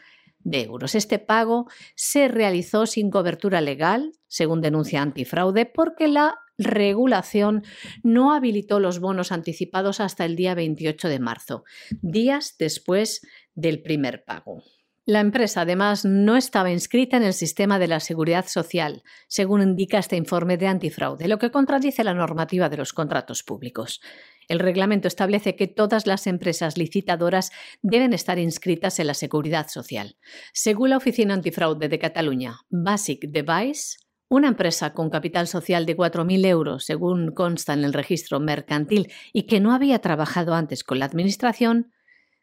de 0.51 0.63
euros. 0.63 0.95
Este 0.95 1.19
pago 1.19 1.67
se 1.95 2.29
realizó 2.29 2.87
sin 2.87 3.11
cobertura 3.11 3.61
legal, 3.61 4.13
según 4.27 4.61
denuncia 4.61 5.03
Antifraude, 5.03 5.67
porque 5.67 6.09
la 6.09 6.39
regulación 6.59 7.63
no 8.03 8.33
habilitó 8.33 8.81
los 8.81 8.99
bonos 8.99 9.33
anticipados 9.33 10.01
hasta 10.01 10.25
el 10.25 10.37
día 10.37 10.55
28 10.55 11.09
de 11.09 11.21
marzo, 11.21 11.65
días 12.03 12.57
después 12.59 13.23
del 13.55 13.81
primer 13.83 14.25
pago. 14.25 14.63
La 15.09 15.21
empresa, 15.21 15.63
además, 15.63 16.05
no 16.05 16.37
estaba 16.37 16.71
inscrita 16.71 17.17
en 17.17 17.23
el 17.23 17.33
sistema 17.33 17.79
de 17.79 17.89
la 17.89 17.99
seguridad 17.99 18.47
social, 18.47 19.03
según 19.27 19.63
indica 19.63 19.99
este 19.99 20.17
informe 20.17 20.59
de 20.59 20.67
antifraude, 20.67 21.29
lo 21.29 21.39
que 21.39 21.51
contradice 21.51 22.05
la 22.05 22.13
normativa 22.13 22.69
de 22.69 22.77
los 22.77 22.93
contratos 22.93 23.43
públicos. 23.43 24.03
El 24.49 24.59
reglamento 24.59 25.09
establece 25.09 25.57
que 25.57 25.67
todas 25.67 26.07
las 26.07 26.27
empresas 26.27 26.79
licitadoras 26.79 27.53
deben 27.83 28.15
estar 28.15 28.39
inscritas 28.39 28.99
en 28.99 29.07
la 29.07 29.15
Seguridad 29.15 29.69
Social. 29.69 30.17
Según 30.55 30.91
la 30.91 30.97
Oficina 30.97 31.35
Antifraude 31.35 31.89
de 31.89 31.99
Cataluña, 31.99 32.61
Basic 32.71 33.29
Device, 33.29 33.99
una 34.31 34.49
empresa 34.49 34.93
con 34.95 35.11
capital 35.11 35.47
social 35.47 35.87
de 35.87 35.97
4.000 35.97 36.47
euros, 36.47 36.85
según 36.85 37.33
consta 37.33 37.75
en 37.75 37.85
el 37.85 37.93
registro 37.93 38.41
mercantil, 38.41 39.13
y 39.33 39.43
que 39.47 39.61
no 39.61 39.73
había 39.73 40.01
trabajado 40.01 40.55
antes 40.55 40.83
con 40.83 40.99
la 40.99 41.07
Administración, 41.07 41.93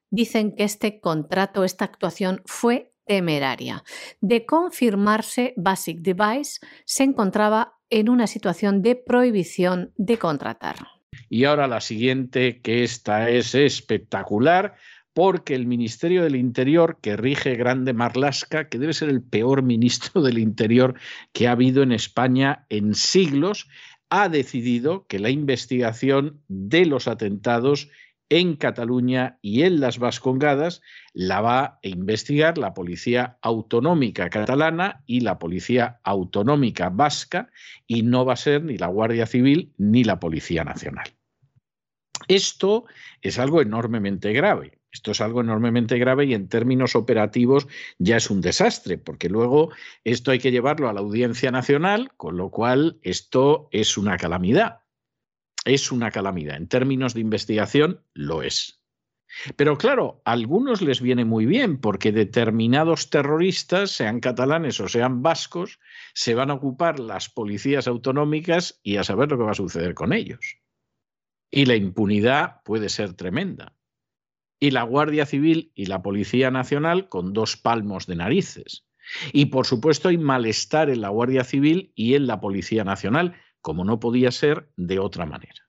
dicen 0.09 0.55
que 0.55 0.63
este 0.63 0.99
contrato, 0.99 1.63
esta 1.63 1.85
actuación 1.85 2.41
fue 2.45 2.93
temeraria. 3.05 3.83
De 4.21 4.45
confirmarse, 4.45 5.53
Basic 5.57 5.99
Device 5.99 6.59
se 6.85 7.03
encontraba 7.03 7.77
en 7.89 8.09
una 8.09 8.27
situación 8.27 8.81
de 8.81 8.95
prohibición 8.95 9.93
de 9.95 10.17
contratar. 10.17 10.94
Y 11.29 11.45
ahora 11.45 11.67
la 11.67 11.81
siguiente, 11.81 12.61
que 12.61 12.83
esta 12.83 13.29
es 13.29 13.55
espectacular, 13.55 14.75
porque 15.13 15.55
el 15.55 15.65
Ministerio 15.65 16.23
del 16.23 16.35
Interior, 16.35 16.97
que 17.01 17.15
rige 17.15 17.55
Grande 17.55 17.93
Marlasca, 17.93 18.67
que 18.67 18.77
debe 18.77 18.93
ser 18.93 19.09
el 19.09 19.21
peor 19.21 19.63
ministro 19.63 20.21
del 20.21 20.37
Interior 20.37 20.95
que 21.31 21.47
ha 21.47 21.51
habido 21.51 21.83
en 21.83 21.93
España 21.93 22.65
en 22.69 22.95
siglos, 22.95 23.67
ha 24.09 24.29
decidido 24.29 25.07
que 25.07 25.19
la 25.19 25.29
investigación 25.29 26.41
de 26.47 26.85
los 26.85 27.07
atentados 27.07 27.89
en 28.29 28.55
Cataluña 28.55 29.37
y 29.41 29.63
en 29.63 29.79
las 29.79 29.99
Vascongadas 29.99 30.81
la 31.13 31.41
va 31.41 31.63
a 31.63 31.79
investigar 31.83 32.57
la 32.57 32.73
Policía 32.73 33.37
Autonómica 33.41 34.29
Catalana 34.29 35.03
y 35.05 35.21
la 35.21 35.37
Policía 35.37 35.99
Autonómica 36.03 36.89
Vasca 36.89 37.49
y 37.87 38.03
no 38.03 38.25
va 38.25 38.33
a 38.33 38.37
ser 38.37 38.63
ni 38.63 38.77
la 38.77 38.87
Guardia 38.87 39.25
Civil 39.25 39.73
ni 39.77 40.03
la 40.03 40.19
Policía 40.19 40.63
Nacional. 40.63 41.07
Esto 42.27 42.85
es 43.21 43.37
algo 43.37 43.61
enormemente 43.61 44.33
grave. 44.33 44.79
Esto 44.91 45.11
es 45.11 45.19
algo 45.19 45.41
enormemente 45.41 45.99
grave 45.99 46.25
y 46.25 46.33
en 46.33 46.47
términos 46.47 46.95
operativos 46.95 47.67
ya 47.99 48.15
es 48.15 48.29
un 48.29 48.39
desastre, 48.39 48.97
porque 48.97 49.27
luego 49.27 49.71
esto 50.05 50.31
hay 50.31 50.39
que 50.39 50.51
llevarlo 50.51 50.87
a 50.87 50.93
la 50.93 51.01
Audiencia 51.01 51.51
Nacional, 51.51 52.13
con 52.15 52.37
lo 52.37 52.49
cual 52.49 52.97
esto 53.01 53.67
es 53.71 53.97
una 53.97 54.15
calamidad 54.15 54.84
es 55.65 55.91
una 55.91 56.11
calamidad. 56.11 56.57
En 56.57 56.67
términos 56.67 57.13
de 57.13 57.21
investigación, 57.21 58.01
lo 58.13 58.41
es. 58.41 58.81
Pero 59.55 59.77
claro, 59.77 60.21
a 60.23 60.31
algunos 60.31 60.81
les 60.81 61.01
viene 61.01 61.25
muy 61.25 61.45
bien 61.45 61.77
porque 61.79 62.11
determinados 62.11 63.09
terroristas, 63.09 63.91
sean 63.91 64.19
catalanes 64.19 64.79
o 64.79 64.87
sean 64.87 65.21
vascos, 65.21 65.79
se 66.13 66.35
van 66.35 66.51
a 66.51 66.53
ocupar 66.53 66.99
las 66.99 67.29
policías 67.29 67.87
autonómicas 67.87 68.79
y 68.81 68.97
a 68.97 69.03
saber 69.03 69.29
lo 69.29 69.37
que 69.37 69.43
va 69.43 69.51
a 69.51 69.55
suceder 69.55 69.93
con 69.93 70.13
ellos. 70.13 70.57
Y 71.51 71.65
la 71.65 71.75
impunidad 71.75 72.61
puede 72.63 72.89
ser 72.89 73.13
tremenda. 73.13 73.75
Y 74.59 74.71
la 74.71 74.83
Guardia 74.83 75.25
Civil 75.25 75.71
y 75.75 75.87
la 75.87 76.01
Policía 76.01 76.49
Nacional 76.49 77.09
con 77.09 77.33
dos 77.33 77.57
palmos 77.57 78.07
de 78.07 78.15
narices. 78.15 78.85
Y 79.33 79.47
por 79.47 79.65
supuesto 79.65 80.09
hay 80.09 80.17
malestar 80.17 80.89
en 80.89 81.01
la 81.01 81.09
Guardia 81.09 81.43
Civil 81.43 81.91
y 81.95 82.15
en 82.15 82.25
la 82.25 82.39
Policía 82.39 82.83
Nacional, 82.83 83.35
como 83.65 83.83
no 83.83 83.99
podía 83.99 84.29
ser 84.29 84.69
de 84.77 84.99
otra 84.99 85.25
manera. 85.25 85.67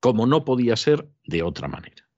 Como 0.00 0.26
no 0.26 0.46
podía 0.46 0.76
ser 0.76 1.10
de 1.26 1.42
otra 1.42 1.68
manera. 1.68 2.08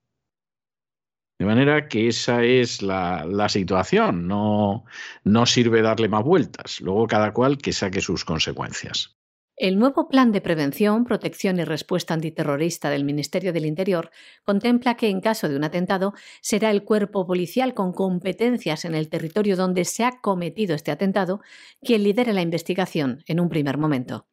De 1.36 1.46
manera 1.46 1.88
que 1.88 2.06
esa 2.06 2.44
es 2.44 2.80
la, 2.80 3.48
situación, 3.48 4.28
no, 4.28 4.84
no 5.24 5.46
sirve 5.46 5.82
darle 5.82 6.08
más 6.08 6.22
vueltas, 6.22 6.80
luego 6.80 7.08
cada 7.08 7.32
cual 7.32 7.58
que 7.58 7.72
saque 7.72 8.00
sus 8.00 8.24
consecuencias. 8.24 9.16
El 9.56 9.80
nuevo 9.80 10.08
Plan 10.08 10.30
de 10.30 10.40
Prevención, 10.40 11.02
Protección 11.02 11.58
y 11.58 11.64
Respuesta 11.64 12.14
Antiterrorista 12.14 12.88
del 12.88 13.02
Ministerio 13.02 13.52
del 13.52 13.66
Interior 13.66 14.12
contempla 14.44 14.96
que 14.96 15.08
en 15.08 15.20
caso 15.20 15.48
de 15.48 15.56
un 15.56 15.64
atentado 15.64 16.14
será 16.40 16.70
el 16.70 16.84
cuerpo 16.84 17.26
policial 17.26 17.74
con 17.74 17.92
competencias 17.92 18.84
en 18.84 18.94
el 18.94 19.08
territorio 19.08 19.56
donde 19.56 19.84
se 19.86 20.04
ha 20.04 20.20
cometido 20.20 20.76
este 20.76 20.92
atentado 20.92 21.40
quien 21.82 22.04
lidere 22.04 22.32
la 22.32 22.42
investigación 22.42 23.24
en 23.26 23.40
un 23.40 23.48
primer 23.48 23.76
momento. 23.76 24.28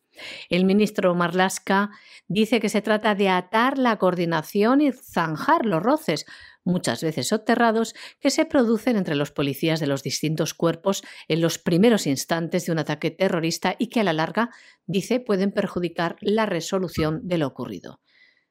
El 0.50 0.66
ministro 0.66 1.14
Marlaska 1.16 1.90
dice 2.28 2.60
que 2.60 2.70
se 2.70 2.82
trata 2.82 3.16
de 3.16 3.30
atar 3.30 3.78
la 3.78 3.98
coordinación 3.98 4.82
y 4.82 4.92
zanjar 4.92 5.66
los 5.66 5.82
roces, 5.84 6.26
muchas 6.64 7.04
veces 7.04 7.28
soterrados, 7.28 7.96
que 8.20 8.30
se 8.30 8.46
producen 8.46 8.98
entre 8.98 9.16
los 9.16 9.32
policías 9.32 9.80
de 9.80 9.88
los 9.88 10.04
distintos 10.04 10.54
cuerpos 10.54 11.04
en 11.28 11.42
los 11.42 11.58
primeros 11.58 12.08
instantes 12.08 12.66
de 12.66 12.72
un 12.72 12.80
ataque 12.80 13.12
terrorista 13.12 13.76
y 13.78 13.88
que 13.88 14.02
a 14.02 14.04
la 14.04 14.14
larga, 14.14 14.50
dice, 14.86 15.20
pueden 15.20 15.52
perjudicar 15.52 16.18
la 16.22 16.46
resolución 16.46 17.22
de 17.24 17.38
lo 17.38 17.48
ocurrido. 17.48 18.00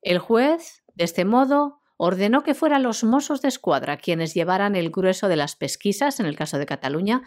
El 0.03 0.19
juez, 0.19 0.83
de 0.95 1.05
este 1.05 1.25
modo, 1.25 1.81
ordenó 1.97 2.43
que 2.43 2.55
fueran 2.55 2.83
los 2.83 3.05
mozos 3.05 3.43
de 3.43 3.49
escuadra 3.49 3.99
quienes 3.99 4.33
llevaran 4.33 4.75
el 4.75 4.91
grueso 4.91 5.29
de 5.29 5.37
las 5.37 5.55
pesquisas 5.55 6.19
en 6.19 6.25
el 6.25 6.35
caso 6.35 6.59
de 6.59 6.65
Cataluña, 6.65 7.23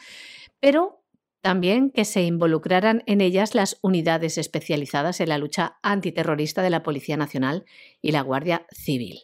pero 0.59 1.02
también 1.43 1.91
que 1.91 2.05
se 2.05 2.23
involucraran 2.23 3.03
en 3.05 3.19
ellas 3.19 3.53
las 3.53 3.77
unidades 3.81 4.37
especializadas 4.37 5.19
en 5.19 5.27
la 5.27 5.37
lucha 5.37 5.75
antiterrorista 5.83 6.61
de 6.61 6.69
la 6.69 6.83
Policía 6.83 7.17
Nacional 7.17 7.65
y 8.01 8.13
la 8.13 8.21
Guardia 8.21 8.65
Civil. 8.71 9.23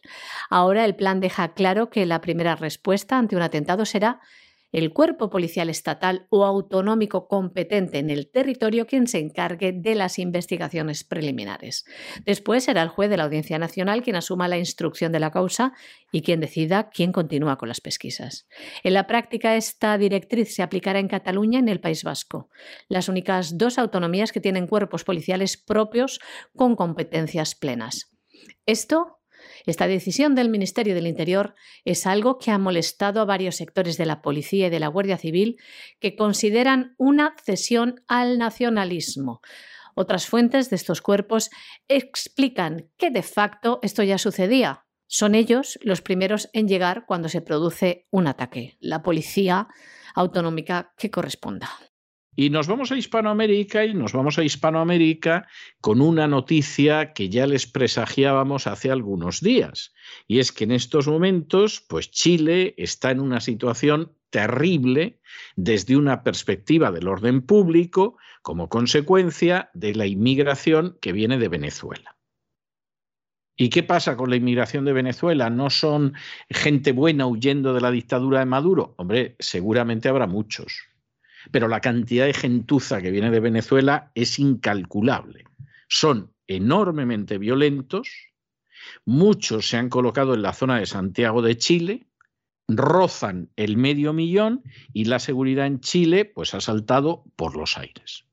Ahora 0.50 0.84
el 0.84 0.94
plan 0.94 1.20
deja 1.20 1.54
claro 1.54 1.88
que 1.88 2.04
la 2.04 2.20
primera 2.20 2.56
respuesta 2.56 3.16
ante 3.16 3.36
un 3.36 3.42
atentado 3.42 3.86
será 3.86 4.20
el 4.72 4.92
cuerpo 4.92 5.30
policial 5.30 5.68
estatal 5.68 6.26
o 6.30 6.44
autonómico 6.44 7.28
competente 7.28 7.98
en 7.98 8.10
el 8.10 8.30
territorio 8.30 8.86
quien 8.86 9.06
se 9.06 9.18
encargue 9.18 9.72
de 9.72 9.94
las 9.94 10.18
investigaciones 10.18 11.04
preliminares. 11.04 11.84
Después 12.24 12.64
será 12.64 12.82
el 12.82 12.88
juez 12.88 13.10
de 13.10 13.16
la 13.16 13.24
Audiencia 13.24 13.58
Nacional 13.58 14.02
quien 14.02 14.16
asuma 14.16 14.48
la 14.48 14.58
instrucción 14.58 15.12
de 15.12 15.20
la 15.20 15.30
causa 15.30 15.72
y 16.12 16.22
quien 16.22 16.40
decida 16.40 16.90
quién 16.90 17.12
continúa 17.12 17.56
con 17.56 17.68
las 17.68 17.80
pesquisas. 17.80 18.46
En 18.82 18.94
la 18.94 19.06
práctica, 19.06 19.56
esta 19.56 19.96
directriz 19.98 20.54
se 20.54 20.62
aplicará 20.62 20.98
en 20.98 21.08
Cataluña 21.08 21.58
y 21.58 21.62
en 21.62 21.68
el 21.68 21.80
País 21.80 22.04
Vasco, 22.04 22.48
las 22.88 23.08
únicas 23.08 23.58
dos 23.58 23.78
autonomías 23.78 24.32
que 24.32 24.40
tienen 24.40 24.66
cuerpos 24.66 25.04
policiales 25.04 25.56
propios 25.56 26.20
con 26.56 26.76
competencias 26.76 27.54
plenas. 27.54 28.10
Esto 28.66 29.19
esta 29.66 29.86
decisión 29.86 30.34
del 30.34 30.48
Ministerio 30.48 30.94
del 30.94 31.06
Interior 31.06 31.54
es 31.84 32.06
algo 32.06 32.38
que 32.38 32.50
ha 32.50 32.58
molestado 32.58 33.20
a 33.20 33.24
varios 33.24 33.56
sectores 33.56 33.96
de 33.96 34.06
la 34.06 34.22
policía 34.22 34.68
y 34.68 34.70
de 34.70 34.80
la 34.80 34.88
Guardia 34.88 35.18
Civil 35.18 35.58
que 36.00 36.16
consideran 36.16 36.94
una 36.98 37.34
cesión 37.44 38.02
al 38.08 38.38
nacionalismo. 38.38 39.40
Otras 39.94 40.26
fuentes 40.26 40.70
de 40.70 40.76
estos 40.76 41.02
cuerpos 41.02 41.50
explican 41.88 42.90
que 42.96 43.10
de 43.10 43.22
facto 43.22 43.80
esto 43.82 44.02
ya 44.02 44.18
sucedía. 44.18 44.86
Son 45.06 45.34
ellos 45.34 45.78
los 45.82 46.02
primeros 46.02 46.48
en 46.52 46.68
llegar 46.68 47.04
cuando 47.06 47.28
se 47.28 47.40
produce 47.40 48.06
un 48.10 48.28
ataque, 48.28 48.76
la 48.80 49.02
policía 49.02 49.68
autonómica 50.14 50.94
que 50.96 51.10
corresponda. 51.10 51.68
Y 52.40 52.48
nos 52.48 52.68
vamos 52.68 52.90
a 52.90 52.96
Hispanoamérica 52.96 53.84
y 53.84 53.92
nos 53.92 54.14
vamos 54.14 54.38
a 54.38 54.42
Hispanoamérica 54.42 55.46
con 55.82 56.00
una 56.00 56.26
noticia 56.26 57.12
que 57.12 57.28
ya 57.28 57.46
les 57.46 57.66
presagiábamos 57.66 58.66
hace 58.66 58.90
algunos 58.90 59.42
días. 59.42 59.92
Y 60.26 60.38
es 60.38 60.50
que 60.50 60.64
en 60.64 60.72
estos 60.72 61.06
momentos, 61.06 61.84
pues 61.86 62.10
Chile 62.10 62.72
está 62.78 63.10
en 63.10 63.20
una 63.20 63.40
situación 63.40 64.16
terrible 64.30 65.20
desde 65.54 65.98
una 65.98 66.22
perspectiva 66.22 66.90
del 66.90 67.08
orden 67.08 67.42
público 67.42 68.16
como 68.40 68.70
consecuencia 68.70 69.68
de 69.74 69.94
la 69.94 70.06
inmigración 70.06 70.96
que 71.02 71.12
viene 71.12 71.36
de 71.36 71.48
Venezuela. 71.48 72.16
¿Y 73.54 73.68
qué 73.68 73.82
pasa 73.82 74.16
con 74.16 74.30
la 74.30 74.36
inmigración 74.36 74.86
de 74.86 74.94
Venezuela? 74.94 75.50
¿No 75.50 75.68
son 75.68 76.14
gente 76.48 76.92
buena 76.92 77.26
huyendo 77.26 77.74
de 77.74 77.82
la 77.82 77.90
dictadura 77.90 78.38
de 78.38 78.46
Maduro? 78.46 78.94
Hombre, 78.96 79.36
seguramente 79.40 80.08
habrá 80.08 80.26
muchos 80.26 80.89
pero 81.50 81.68
la 81.68 81.80
cantidad 81.80 82.26
de 82.26 82.34
gentuza 82.34 83.00
que 83.00 83.10
viene 83.10 83.30
de 83.30 83.40
Venezuela 83.40 84.10
es 84.14 84.38
incalculable. 84.38 85.44
Son 85.88 86.32
enormemente 86.46 87.38
violentos, 87.38 88.08
muchos 89.04 89.68
se 89.68 89.76
han 89.76 89.88
colocado 89.88 90.34
en 90.34 90.42
la 90.42 90.52
zona 90.52 90.78
de 90.78 90.86
Santiago 90.86 91.42
de 91.42 91.56
Chile, 91.56 92.06
rozan 92.68 93.50
el 93.56 93.76
medio 93.76 94.12
millón 94.12 94.62
y 94.92 95.04
la 95.04 95.18
seguridad 95.18 95.66
en 95.66 95.80
Chile 95.80 96.24
pues 96.24 96.54
ha 96.54 96.60
saltado 96.60 97.24
por 97.36 97.56
los 97.56 97.76
aires. 97.78 98.24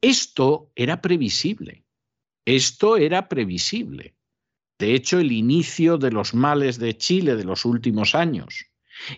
Esto 0.00 0.70
era 0.76 1.00
previsible. 1.00 1.84
Esto 2.44 2.96
era 2.96 3.28
previsible. 3.28 4.14
De 4.78 4.94
hecho, 4.94 5.18
el 5.18 5.32
inicio 5.32 5.98
de 5.98 6.10
los 6.10 6.34
males 6.34 6.78
de 6.78 6.96
Chile 6.96 7.36
de 7.36 7.44
los 7.44 7.64
últimos 7.64 8.14
años 8.14 8.66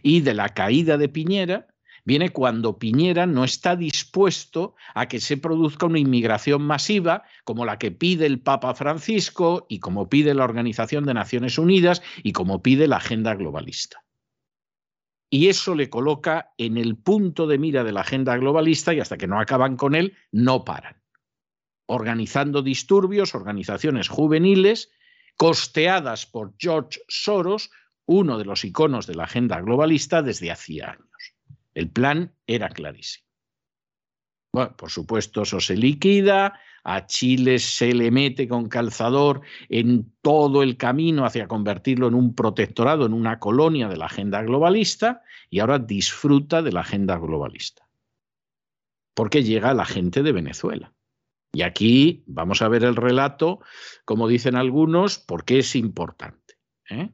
y 0.03 0.21
de 0.21 0.35
la 0.35 0.51
caída 0.51 0.97
de 0.97 1.09
Piñera 1.09 1.67
viene 2.07 2.31
cuando 2.31 2.79
Piñera 2.79 3.27
no 3.27 3.45
está 3.45 3.77
dispuesto 3.77 4.77
a 4.95 5.09
que 5.09 5.21
se 5.21 5.37
produzca 5.37 5.87
una 5.87 5.99
inmigración 5.99 6.63
masiva 6.63 7.25
como 7.45 7.67
la 7.67 7.79
que 7.79 7.91
pide 7.91 8.25
el 8.25 8.41
Papa 8.41 8.75
Francisco 8.75 9.67
y 9.69 9.81
como 9.81 10.09
pide 10.09 10.33
la 10.33 10.45
Organización 10.45 11.05
de 11.05 11.15
Naciones 11.15 11.59
Unidas 11.59 12.03
y 12.23 12.33
como 12.33 12.63
pide 12.63 12.87
la 12.87 12.97
agenda 12.97 13.35
globalista. 13.35 14.05
Y 15.29 15.49
eso 15.49 15.75
le 15.75 15.91
coloca 15.91 16.53
en 16.57 16.79
el 16.79 16.97
punto 16.97 17.49
de 17.49 17.59
mira 17.59 17.83
de 17.83 17.93
la 17.93 18.03
agenda 18.03 18.37
globalista 18.37 18.95
y 18.95 19.01
hasta 19.01 19.19
que 19.19 19.27
no 19.27 19.41
acaban 19.41 19.77
con 19.77 19.97
él, 19.97 20.17
no 20.31 20.65
paran. 20.65 21.03
Organizando 21.87 22.63
disturbios, 22.63 23.35
organizaciones 23.35 24.09
juveniles 24.09 24.91
costeadas 25.37 26.25
por 26.25 26.55
George 26.57 27.01
Soros, 27.09 27.71
uno 28.07 28.39
de 28.39 28.45
los 28.45 28.65
iconos 28.65 29.09
de 29.09 29.17
la 29.17 29.25
agenda 29.25 29.61
globalista 29.61 30.23
desde 30.23 30.53
hacía 30.53 30.93
años. 30.93 31.16
El 31.77 31.91
plan 31.91 32.33
era 32.47 32.71
clarísimo. 32.71 33.27
Bueno, 34.51 34.75
por 34.79 34.91
supuesto, 34.91 35.43
eso 35.43 35.61
se 35.61 35.77
liquida, 35.77 36.59
a 36.83 37.05
Chile 37.05 37.59
se 37.59 37.93
le 37.93 38.11
mete 38.11 38.49
con 38.49 38.71
calzador 38.71 39.43
en 39.69 40.11
todo 40.23 40.63
el 40.63 40.79
camino 40.79 41.27
hacia 41.27 41.47
convertirlo 41.47 42.09
en 42.09 42.15
un 42.15 42.35
protectorado, 42.35 43.05
en 43.05 43.13
una 43.13 43.39
colonia 43.39 43.89
de 43.89 43.99
la 43.99 44.07
agenda 44.07 44.41
globalista, 44.41 45.23
y 45.51 45.59
ahora 45.59 45.79
disfruta 45.79 46.63
de 46.63 46.73
la 46.73 46.81
agenda 46.81 47.19
globalista. 47.19 47.87
Porque 49.13 49.43
llega 49.45 49.75
la 49.75 49.85
gente 49.85 50.23
de 50.23 50.33
Venezuela. 50.33 50.95
Y 51.53 51.61
aquí 51.61 52.25
vamos 52.27 52.63
a 52.63 52.69
ver 52.69 52.85
el 52.85 52.97
relato, 52.97 53.61
como 54.07 54.29
dicen 54.29 54.57
algunos, 54.57 55.19
porque 55.19 55.59
es 55.59 55.77
importante. 55.77 56.59
¿eh? 56.89 57.11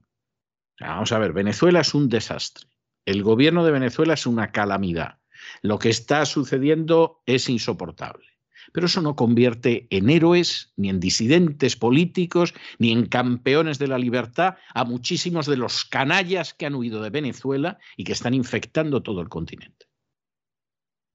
Vamos 0.78 1.10
a 1.10 1.18
ver, 1.18 1.32
Venezuela 1.32 1.80
es 1.80 1.94
un 1.94 2.08
desastre. 2.08 2.71
El 3.04 3.22
gobierno 3.22 3.64
de 3.64 3.72
Venezuela 3.72 4.14
es 4.14 4.26
una 4.26 4.52
calamidad. 4.52 5.18
Lo 5.60 5.78
que 5.78 5.88
está 5.88 6.24
sucediendo 6.24 7.22
es 7.26 7.48
insoportable. 7.48 8.26
Pero 8.72 8.86
eso 8.86 9.02
no 9.02 9.16
convierte 9.16 9.88
en 9.90 10.08
héroes, 10.08 10.72
ni 10.76 10.88
en 10.88 11.00
disidentes 11.00 11.76
políticos, 11.76 12.54
ni 12.78 12.92
en 12.92 13.06
campeones 13.06 13.78
de 13.78 13.88
la 13.88 13.98
libertad 13.98 14.54
a 14.72 14.84
muchísimos 14.84 15.46
de 15.46 15.56
los 15.56 15.84
canallas 15.84 16.54
que 16.54 16.66
han 16.66 16.76
huido 16.76 17.02
de 17.02 17.10
Venezuela 17.10 17.78
y 17.96 18.04
que 18.04 18.12
están 18.12 18.34
infectando 18.34 19.02
todo 19.02 19.20
el 19.20 19.28
continente. 19.28 19.86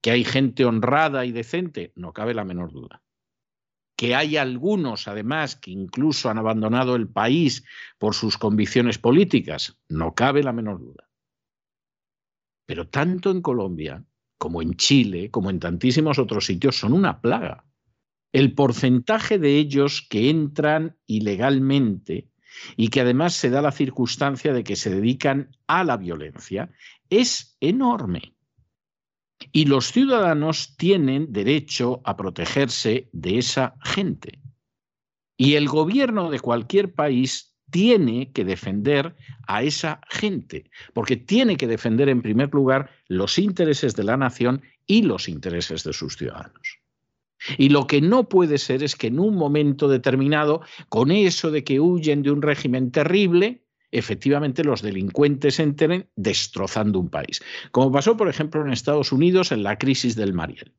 Que 0.02 0.10
hay 0.10 0.24
gente 0.24 0.66
honrada 0.66 1.24
y 1.24 1.32
decente, 1.32 1.92
no 1.96 2.12
cabe 2.12 2.34
la 2.34 2.44
menor 2.44 2.72
duda 2.72 3.02
que 3.98 4.14
hay 4.14 4.36
algunos, 4.36 5.08
además, 5.08 5.56
que 5.56 5.72
incluso 5.72 6.30
han 6.30 6.38
abandonado 6.38 6.94
el 6.94 7.08
país 7.08 7.64
por 7.98 8.14
sus 8.14 8.38
convicciones 8.38 8.96
políticas, 8.96 9.76
no 9.88 10.14
cabe 10.14 10.44
la 10.44 10.52
menor 10.52 10.78
duda. 10.78 11.07
Pero 12.68 12.86
tanto 12.86 13.30
en 13.30 13.40
Colombia 13.40 14.04
como 14.36 14.60
en 14.60 14.74
Chile, 14.74 15.30
como 15.30 15.48
en 15.48 15.58
tantísimos 15.58 16.18
otros 16.18 16.44
sitios, 16.44 16.76
son 16.76 16.92
una 16.92 17.22
plaga. 17.22 17.64
El 18.30 18.54
porcentaje 18.54 19.38
de 19.38 19.56
ellos 19.56 20.06
que 20.10 20.28
entran 20.28 20.98
ilegalmente 21.06 22.28
y 22.76 22.88
que 22.88 23.00
además 23.00 23.32
se 23.32 23.48
da 23.48 23.62
la 23.62 23.72
circunstancia 23.72 24.52
de 24.52 24.64
que 24.64 24.76
se 24.76 24.90
dedican 24.90 25.56
a 25.66 25.82
la 25.82 25.96
violencia 25.96 26.70
es 27.08 27.56
enorme. 27.60 28.34
Y 29.50 29.64
los 29.64 29.90
ciudadanos 29.90 30.76
tienen 30.76 31.32
derecho 31.32 32.02
a 32.04 32.18
protegerse 32.18 33.08
de 33.14 33.38
esa 33.38 33.76
gente. 33.82 34.42
Y 35.38 35.54
el 35.54 35.68
gobierno 35.68 36.30
de 36.30 36.40
cualquier 36.40 36.92
país 36.92 37.57
tiene 37.70 38.32
que 38.32 38.44
defender 38.44 39.14
a 39.46 39.62
esa 39.62 40.00
gente, 40.08 40.70
porque 40.94 41.16
tiene 41.16 41.56
que 41.56 41.66
defender 41.66 42.08
en 42.08 42.22
primer 42.22 42.52
lugar 42.52 42.90
los 43.08 43.38
intereses 43.38 43.94
de 43.94 44.04
la 44.04 44.16
nación 44.16 44.62
y 44.86 45.02
los 45.02 45.28
intereses 45.28 45.84
de 45.84 45.92
sus 45.92 46.16
ciudadanos. 46.16 46.78
Y 47.56 47.68
lo 47.68 47.86
que 47.86 48.00
no 48.00 48.28
puede 48.28 48.58
ser 48.58 48.82
es 48.82 48.96
que 48.96 49.08
en 49.08 49.20
un 49.20 49.36
momento 49.36 49.88
determinado, 49.88 50.60
con 50.88 51.10
eso 51.10 51.50
de 51.50 51.62
que 51.62 51.80
huyen 51.80 52.22
de 52.22 52.32
un 52.32 52.42
régimen 52.42 52.90
terrible, 52.90 53.62
efectivamente 53.90 54.64
los 54.64 54.82
delincuentes 54.82 55.60
entren 55.60 56.08
destrozando 56.16 56.98
un 56.98 57.08
país. 57.08 57.40
Como 57.70 57.92
pasó, 57.92 58.16
por 58.16 58.28
ejemplo, 58.28 58.60
en 58.60 58.72
Estados 58.72 59.12
Unidos 59.12 59.52
en 59.52 59.62
la 59.62 59.78
crisis 59.78 60.16
del 60.16 60.32
Mariel. 60.32 60.72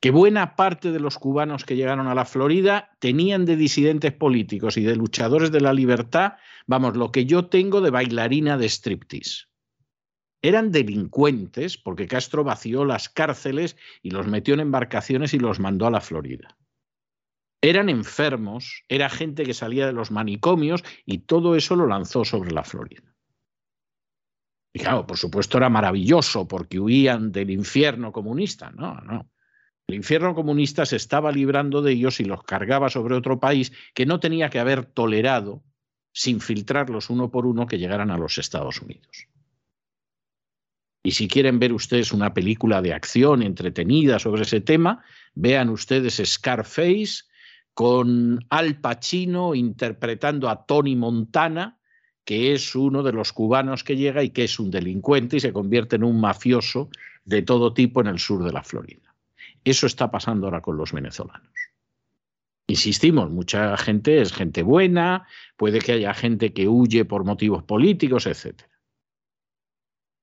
Que 0.00 0.10
buena 0.10 0.56
parte 0.56 0.92
de 0.92 1.00
los 1.00 1.18
cubanos 1.18 1.64
que 1.64 1.76
llegaron 1.76 2.06
a 2.06 2.14
la 2.14 2.24
Florida 2.24 2.96
tenían 3.00 3.44
de 3.44 3.56
disidentes 3.56 4.12
políticos 4.12 4.76
y 4.76 4.82
de 4.82 4.96
luchadores 4.96 5.52
de 5.52 5.60
la 5.60 5.74
libertad, 5.74 6.34
vamos, 6.66 6.96
lo 6.96 7.12
que 7.12 7.26
yo 7.26 7.46
tengo 7.46 7.80
de 7.80 7.90
bailarina 7.90 8.56
de 8.56 8.68
striptease. 8.68 9.44
Eran 10.42 10.72
delincuentes 10.72 11.76
porque 11.76 12.08
Castro 12.08 12.44
vació 12.44 12.86
las 12.86 13.10
cárceles 13.10 13.76
y 14.02 14.10
los 14.10 14.26
metió 14.26 14.54
en 14.54 14.60
embarcaciones 14.60 15.34
y 15.34 15.38
los 15.38 15.60
mandó 15.60 15.86
a 15.86 15.90
la 15.90 16.00
Florida 16.00 16.56
eran 17.62 17.88
enfermos, 17.88 18.84
era 18.88 19.10
gente 19.10 19.44
que 19.44 19.54
salía 19.54 19.86
de 19.86 19.92
los 19.92 20.10
manicomios 20.10 20.82
y 21.04 21.18
todo 21.18 21.56
eso 21.56 21.76
lo 21.76 21.86
lanzó 21.86 22.24
sobre 22.24 22.52
la 22.52 22.64
Florida. 22.64 23.14
Y 24.72 24.80
claro, 24.80 25.06
por 25.06 25.18
supuesto 25.18 25.58
era 25.58 25.68
maravilloso 25.68 26.46
porque 26.46 26.78
huían 26.78 27.32
del 27.32 27.50
infierno 27.50 28.12
comunista. 28.12 28.70
No, 28.70 28.94
no. 29.00 29.30
El 29.90 29.96
infierno 29.96 30.36
comunista 30.36 30.86
se 30.86 30.94
estaba 30.94 31.32
librando 31.32 31.82
de 31.82 31.90
ellos 31.90 32.20
y 32.20 32.24
los 32.24 32.44
cargaba 32.44 32.90
sobre 32.90 33.16
otro 33.16 33.40
país 33.40 33.72
que 33.92 34.06
no 34.06 34.20
tenía 34.20 34.48
que 34.48 34.60
haber 34.60 34.84
tolerado, 34.84 35.64
sin 36.12 36.40
filtrarlos 36.40 37.10
uno 37.10 37.32
por 37.32 37.44
uno, 37.44 37.66
que 37.66 37.76
llegaran 37.76 38.12
a 38.12 38.16
los 38.16 38.38
Estados 38.38 38.80
Unidos. 38.80 39.26
Y 41.02 41.10
si 41.10 41.26
quieren 41.26 41.58
ver 41.58 41.72
ustedes 41.72 42.12
una 42.12 42.32
película 42.32 42.80
de 42.80 42.94
acción 42.94 43.42
entretenida 43.42 44.20
sobre 44.20 44.42
ese 44.42 44.60
tema, 44.60 45.02
vean 45.34 45.68
ustedes 45.70 46.22
Scarface 46.24 47.24
con 47.74 48.46
Al 48.48 48.80
Pacino 48.80 49.56
interpretando 49.56 50.48
a 50.48 50.66
Tony 50.66 50.94
Montana, 50.94 51.80
que 52.24 52.52
es 52.52 52.76
uno 52.76 53.02
de 53.02 53.12
los 53.12 53.32
cubanos 53.32 53.82
que 53.82 53.96
llega 53.96 54.22
y 54.22 54.30
que 54.30 54.44
es 54.44 54.60
un 54.60 54.70
delincuente 54.70 55.38
y 55.38 55.40
se 55.40 55.52
convierte 55.52 55.96
en 55.96 56.04
un 56.04 56.20
mafioso 56.20 56.90
de 57.24 57.42
todo 57.42 57.74
tipo 57.74 58.00
en 58.00 58.06
el 58.06 58.20
sur 58.20 58.44
de 58.44 58.52
la 58.52 58.62
Florida. 58.62 59.09
Eso 59.64 59.86
está 59.86 60.10
pasando 60.10 60.46
ahora 60.46 60.62
con 60.62 60.76
los 60.76 60.92
venezolanos. 60.92 61.52
Insistimos, 62.66 63.30
mucha 63.30 63.76
gente 63.76 64.20
es 64.20 64.32
gente 64.32 64.62
buena, 64.62 65.26
puede 65.56 65.80
que 65.80 65.92
haya 65.92 66.14
gente 66.14 66.52
que 66.52 66.68
huye 66.68 67.04
por 67.04 67.24
motivos 67.24 67.64
políticos, 67.64 68.26
etc. 68.26 68.62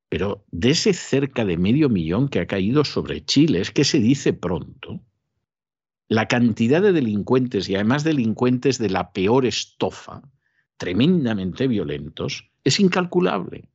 Pero 0.10 0.45
de 0.52 0.69
ese 0.69 0.93
cerca 0.93 1.43
de 1.43 1.58
medio 1.58 1.89
millón 1.89 2.30
que 2.30 2.39
ha 2.39 2.47
caído 2.47 2.86
sobre 2.86 3.26
Chile, 3.26 3.60
es 3.60 3.71
que 3.71 3.84
se 3.84 4.00
dice 4.00 4.32
pronto, 4.32 5.02
la 6.08 6.30
cantidad 6.30 6.82
de 6.82 6.93
delincuentes 6.93 7.67
y 7.67 7.76
además 7.76 8.06
delincuentes 8.06 8.78
de 8.78 8.89
la 8.89 9.12
peor 9.12 9.45
estofa, 9.45 10.21
tremendamente 10.78 11.67
violentos, 11.67 12.50
es 12.63 12.80
incalculable. 12.80 13.67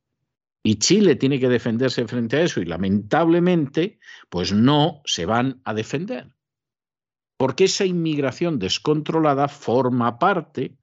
Y 0.62 0.77
Chile 0.77 1.16
tiene 1.16 1.40
que 1.40 1.48
defenderse 1.48 2.07
frente 2.07 2.37
a 2.37 2.42
eso 2.42 2.61
y 2.61 2.64
lamentablemente, 2.64 3.98
pues 4.29 4.53
no 4.53 5.03
se 5.05 5.27
van 5.27 5.61
a 5.64 5.75
defender. 5.75 6.33
Porque 7.37 7.64
esa 7.64 7.85
inmigración 7.85 8.59
descontrolada 8.61 9.48
forma 9.48 10.18
parte 10.18 10.77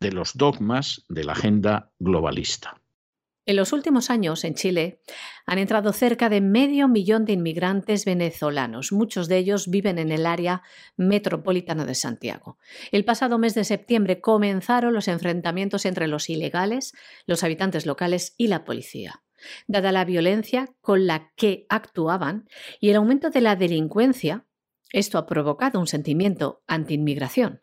de 0.00 0.12
los 0.12 0.36
dogmas 0.36 1.04
de 1.08 1.24
la 1.24 1.32
agenda 1.32 1.92
globalista. 1.98 2.80
En 3.48 3.54
los 3.54 3.72
últimos 3.72 4.10
años, 4.10 4.42
en 4.42 4.54
Chile, 4.54 5.00
han 5.46 5.58
entrado 5.58 5.92
cerca 5.92 6.28
de 6.28 6.40
medio 6.40 6.88
millón 6.88 7.24
de 7.24 7.34
inmigrantes 7.34 8.04
venezolanos. 8.04 8.90
Muchos 8.90 9.28
de 9.28 9.38
ellos 9.38 9.70
viven 9.70 10.00
en 10.00 10.10
el 10.10 10.26
área 10.26 10.62
metropolitana 10.96 11.84
de 11.84 11.94
Santiago. 11.94 12.58
El 12.90 13.04
pasado 13.04 13.38
mes 13.38 13.54
de 13.54 13.62
septiembre 13.62 14.20
comenzaron 14.20 14.94
los 14.94 15.06
enfrentamientos 15.06 15.86
entre 15.86 16.08
los 16.08 16.28
ilegales, 16.28 16.92
los 17.26 17.44
habitantes 17.44 17.86
locales 17.86 18.34
y 18.36 18.48
la 18.48 18.64
policía. 18.64 19.22
Dada 19.66 19.92
la 19.92 20.04
violencia 20.04 20.68
con 20.80 21.06
la 21.06 21.32
que 21.36 21.66
actuaban 21.68 22.48
y 22.80 22.90
el 22.90 22.96
aumento 22.96 23.30
de 23.30 23.40
la 23.40 23.56
delincuencia, 23.56 24.46
esto 24.92 25.18
ha 25.18 25.26
provocado 25.26 25.80
un 25.80 25.86
sentimiento 25.86 26.62
anti-inmigración 26.66 27.60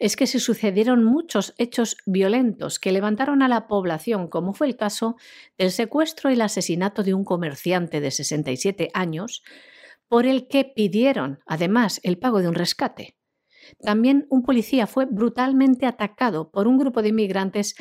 es 0.00 0.16
que 0.16 0.26
se 0.26 0.40
sucedieron 0.40 1.04
muchos 1.04 1.54
hechos 1.58 1.98
violentos 2.06 2.78
que 2.78 2.90
levantaron 2.90 3.42
a 3.42 3.48
la 3.48 3.68
población, 3.68 4.28
como 4.28 4.54
fue 4.54 4.66
el 4.66 4.76
caso 4.76 5.16
del 5.58 5.70
secuestro 5.70 6.30
y 6.30 6.32
el 6.32 6.40
asesinato 6.40 7.02
de 7.02 7.12
un 7.12 7.22
comerciante 7.22 8.00
de 8.00 8.10
67 8.10 8.88
años, 8.94 9.42
por 10.08 10.26
el 10.26 10.48
que 10.48 10.64
pidieron, 10.64 11.40
además, 11.46 12.00
el 12.02 12.18
pago 12.18 12.40
de 12.40 12.48
un 12.48 12.54
rescate. 12.54 13.18
También 13.78 14.26
un 14.30 14.42
policía 14.42 14.86
fue 14.86 15.04
brutalmente 15.04 15.84
atacado 15.84 16.50
por 16.50 16.66
un 16.66 16.78
grupo 16.78 17.02
de 17.02 17.10
inmigrantes 17.10 17.76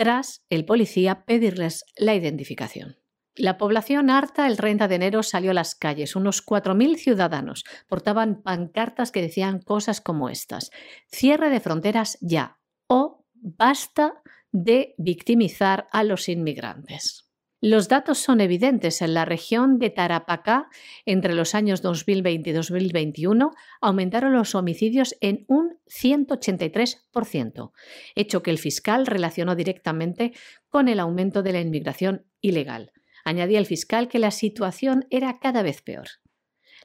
tras 0.00 0.46
el 0.48 0.64
policía 0.64 1.26
pedirles 1.26 1.84
la 1.94 2.14
identificación. 2.14 2.96
La 3.34 3.58
población 3.58 4.08
harta 4.08 4.46
el 4.46 4.56
30 4.56 4.88
de 4.88 4.94
enero 4.94 5.22
salió 5.22 5.50
a 5.50 5.54
las 5.54 5.74
calles. 5.74 6.16
Unos 6.16 6.42
4.000 6.42 6.96
ciudadanos 6.96 7.64
portaban 7.86 8.40
pancartas 8.40 9.12
que 9.12 9.20
decían 9.20 9.60
cosas 9.60 10.00
como 10.00 10.30
estas. 10.30 10.70
Cierre 11.06 11.50
de 11.50 11.60
fronteras 11.60 12.16
ya 12.22 12.58
o 12.86 13.26
basta 13.34 14.22
de 14.52 14.94
victimizar 14.96 15.86
a 15.92 16.02
los 16.02 16.30
inmigrantes. 16.30 17.29
Los 17.62 17.88
datos 17.88 18.18
son 18.18 18.40
evidentes. 18.40 19.02
En 19.02 19.12
la 19.12 19.26
región 19.26 19.78
de 19.78 19.90
Tarapacá, 19.90 20.70
entre 21.04 21.34
los 21.34 21.54
años 21.54 21.82
2020 21.82 22.48
y 22.48 22.52
2021, 22.54 23.50
aumentaron 23.82 24.32
los 24.32 24.54
homicidios 24.54 25.14
en 25.20 25.44
un 25.46 25.78
183%, 25.86 27.72
hecho 28.14 28.42
que 28.42 28.50
el 28.50 28.56
fiscal 28.56 29.06
relacionó 29.06 29.56
directamente 29.56 30.32
con 30.70 30.88
el 30.88 31.00
aumento 31.00 31.42
de 31.42 31.52
la 31.52 31.60
inmigración 31.60 32.24
ilegal. 32.40 32.92
Añadía 33.24 33.58
el 33.58 33.66
fiscal 33.66 34.08
que 34.08 34.18
la 34.18 34.30
situación 34.30 35.06
era 35.10 35.38
cada 35.38 35.62
vez 35.62 35.82
peor. 35.82 36.06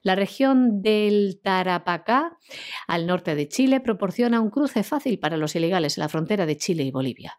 La 0.03 0.15
región 0.15 0.81
del 0.81 1.39
Tarapacá, 1.41 2.37
al 2.85 3.07
norte 3.07 3.33
de 3.33 3.47
Chile, 3.47 3.79
proporciona 3.79 4.41
un 4.41 4.49
cruce 4.49 4.83
fácil 4.83 5.19
para 5.19 5.37
los 5.37 5.55
ilegales 5.55 5.97
en 5.97 6.01
la 6.01 6.09
frontera 6.09 6.45
de 6.45 6.57
Chile 6.57 6.83
y 6.83 6.91
Bolivia. 6.91 7.37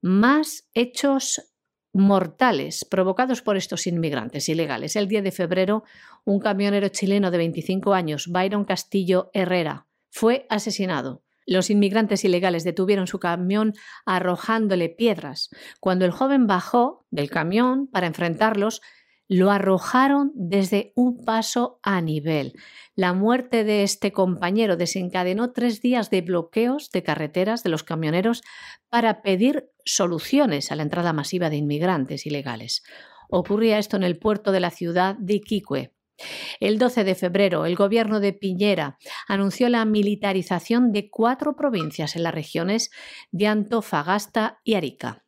Más 0.00 0.68
hechos 0.74 1.52
mortales 1.96 2.84
provocados 2.84 3.42
por 3.42 3.56
estos 3.56 3.86
inmigrantes 3.86 4.48
ilegales. 4.48 4.96
El 4.96 5.08
10 5.08 5.24
de 5.24 5.32
febrero, 5.32 5.84
un 6.24 6.40
camionero 6.40 6.88
chileno 6.88 7.30
de 7.30 7.38
25 7.38 7.94
años, 7.94 8.28
Byron 8.28 8.64
Castillo 8.64 9.30
Herrera, 9.32 9.86
fue 10.10 10.46
asesinado. 10.50 11.22
Los 11.46 11.70
inmigrantes 11.70 12.24
ilegales 12.24 12.64
detuvieron 12.64 13.06
su 13.06 13.20
camión 13.20 13.72
arrojándole 14.04 14.88
piedras. 14.88 15.48
Cuando 15.80 16.04
el 16.04 16.10
joven 16.10 16.46
bajó 16.46 17.06
del 17.10 17.30
camión 17.30 17.86
para 17.86 18.08
enfrentarlos, 18.08 18.82
lo 19.28 19.50
arrojaron 19.50 20.32
desde 20.34 20.92
un 20.94 21.24
paso 21.24 21.80
a 21.82 22.00
nivel. 22.00 22.54
La 22.94 23.12
muerte 23.12 23.64
de 23.64 23.82
este 23.82 24.12
compañero 24.12 24.76
desencadenó 24.76 25.52
tres 25.52 25.80
días 25.80 26.10
de 26.10 26.22
bloqueos 26.22 26.90
de 26.90 27.02
carreteras 27.02 27.62
de 27.62 27.70
los 27.70 27.82
camioneros 27.82 28.42
para 28.88 29.22
pedir 29.22 29.70
soluciones 29.84 30.70
a 30.70 30.76
la 30.76 30.82
entrada 30.82 31.12
masiva 31.12 31.50
de 31.50 31.56
inmigrantes 31.56 32.26
ilegales. 32.26 32.82
Ocurría 33.28 33.78
esto 33.78 33.96
en 33.96 34.04
el 34.04 34.18
puerto 34.18 34.52
de 34.52 34.60
la 34.60 34.70
ciudad 34.70 35.16
de 35.18 35.34
Iquique. 35.34 35.92
El 36.60 36.78
12 36.78 37.04
de 37.04 37.14
febrero, 37.14 37.66
el 37.66 37.76
gobierno 37.76 38.20
de 38.20 38.32
Piñera 38.32 38.98
anunció 39.28 39.68
la 39.68 39.84
militarización 39.84 40.92
de 40.92 41.10
cuatro 41.10 41.56
provincias 41.56 42.16
en 42.16 42.22
las 42.22 42.34
regiones 42.34 42.90
de 43.32 43.48
Antofagasta 43.48 44.60
y 44.64 44.74
Arica. 44.74 45.25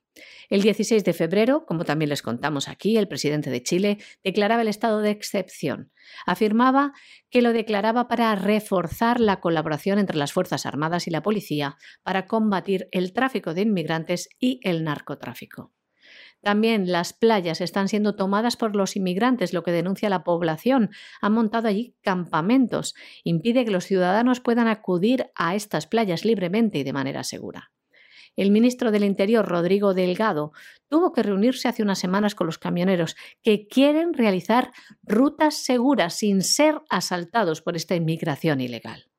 El 0.49 0.63
16 0.63 1.05
de 1.05 1.13
febrero, 1.13 1.65
como 1.67 1.85
también 1.85 2.09
les 2.09 2.23
contamos 2.23 2.69
aquí, 2.69 2.97
el 2.97 3.09
presidente 3.09 3.51
de 3.51 3.63
Chile 3.63 3.99
declaraba 4.23 4.63
el 4.63 4.69
estado 4.69 5.01
de 5.01 5.11
excepción. 5.11 5.93
Afirmaba 6.27 6.93
que 7.31 7.43
lo 7.43 7.53
declaraba 7.53 8.09
para 8.09 8.35
reforzar 8.35 9.21
la 9.21 9.41
colaboración 9.41 9.99
entre 9.99 10.17
las 10.17 10.33
Fuerzas 10.33 10.67
Armadas 10.67 11.07
y 11.07 11.11
la 11.11 11.23
policía 11.23 11.77
para 12.03 12.27
combatir 12.27 12.89
el 12.93 13.13
tráfico 13.13 13.55
de 13.55 13.63
inmigrantes 13.63 14.29
y 14.39 14.61
el 14.63 14.85
narcotráfico. 14.85 15.73
También 16.41 16.91
las 16.93 17.13
playas 17.13 17.61
están 17.61 17.89
siendo 17.89 18.15
tomadas 18.15 18.57
por 18.57 18.77
los 18.77 18.97
inmigrantes, 18.97 19.53
lo 19.53 19.63
que 19.63 19.73
denuncia 19.73 20.09
la 20.09 20.23
población. 20.23 20.91
Han 21.21 21.33
montado 21.33 21.69
allí 21.69 21.97
campamentos. 22.01 22.95
Impide 23.25 23.65
que 23.65 23.73
los 23.73 23.85
ciudadanos 23.85 24.41
puedan 24.41 24.69
acudir 24.69 25.31
a 25.35 25.57
estas 25.57 25.87
playas 25.87 26.25
libremente 26.25 26.79
y 26.79 26.85
de 26.85 26.93
manera 26.93 27.25
segura. 27.25 27.73
El 28.39 28.53
ministro 28.53 28.93
del 28.93 29.03
Interior, 29.03 29.45
Rodrigo 29.45 29.95
Delgado, 29.95 30.53
tuvo 30.87 31.13
que 31.13 31.25
reunirse 31.25 31.67
hace 31.67 31.83
unas 31.83 31.99
semanas 31.99 32.37
con 32.37 32.47
los 32.47 32.57
camioneros 32.57 33.17
que 33.43 33.67
quieren 33.67 34.15
realizar 34.15 34.71
rutas 35.03 35.57
seguras 35.57 36.15
sin 36.15 36.43
ser 36.43 36.81
asaltados 36.89 37.63
por 37.63 37.75
esta 37.75 37.97
inmigración 37.97 38.61
ilegal. 38.61 39.11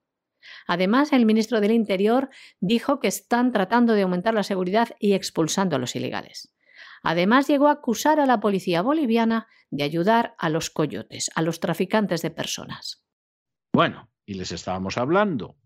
Además, 0.67 1.11
el 1.11 1.25
ministro 1.25 1.59
del 1.59 1.73
Interior 1.73 2.29
dijo 2.61 3.01
que 3.01 3.09
están 3.09 3.51
tratando 3.51 3.91
de 3.91 4.03
aumentar 4.03 4.33
la 4.33 4.43
seguridad 4.43 4.91
y 5.01 5.11
expulsando 5.11 5.75
a 5.75 5.79
los 5.79 5.97
ilegales. 5.97 6.55
Además, 7.03 7.49
llegó 7.49 7.67
a 7.67 7.73
acusar 7.73 8.21
a 8.21 8.25
la 8.25 8.39
policía 8.39 8.81
boliviana 8.81 9.47
de 9.69 9.83
ayudar 9.83 10.33
a 10.37 10.47
los 10.47 10.69
coyotes, 10.69 11.29
a 11.35 11.41
los 11.41 11.59
traficantes 11.59 12.21
de 12.21 12.31
personas. 12.31 13.03
Bueno, 13.73 14.09
y 14.25 14.35
les 14.35 14.53
estábamos 14.53 14.97
hablando 14.97 15.57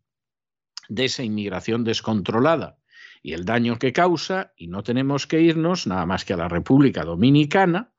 de 0.89 1.05
esa 1.05 1.21
inmigración 1.21 1.83
descontrolada 1.83 2.79
y 3.23 3.31
el 3.33 3.45
daño 3.45 3.79
que 3.79 3.93
causa, 3.93 4.53
y 4.57 4.67
no 4.67 4.83
tenemos 4.83 5.25
que 5.25 5.41
irnos 5.41 5.87
nada 5.87 6.05
más 6.05 6.25
que 6.25 6.33
a 6.33 6.37
la 6.37 6.49
República 6.49 7.05
Dominicana, 7.05 7.93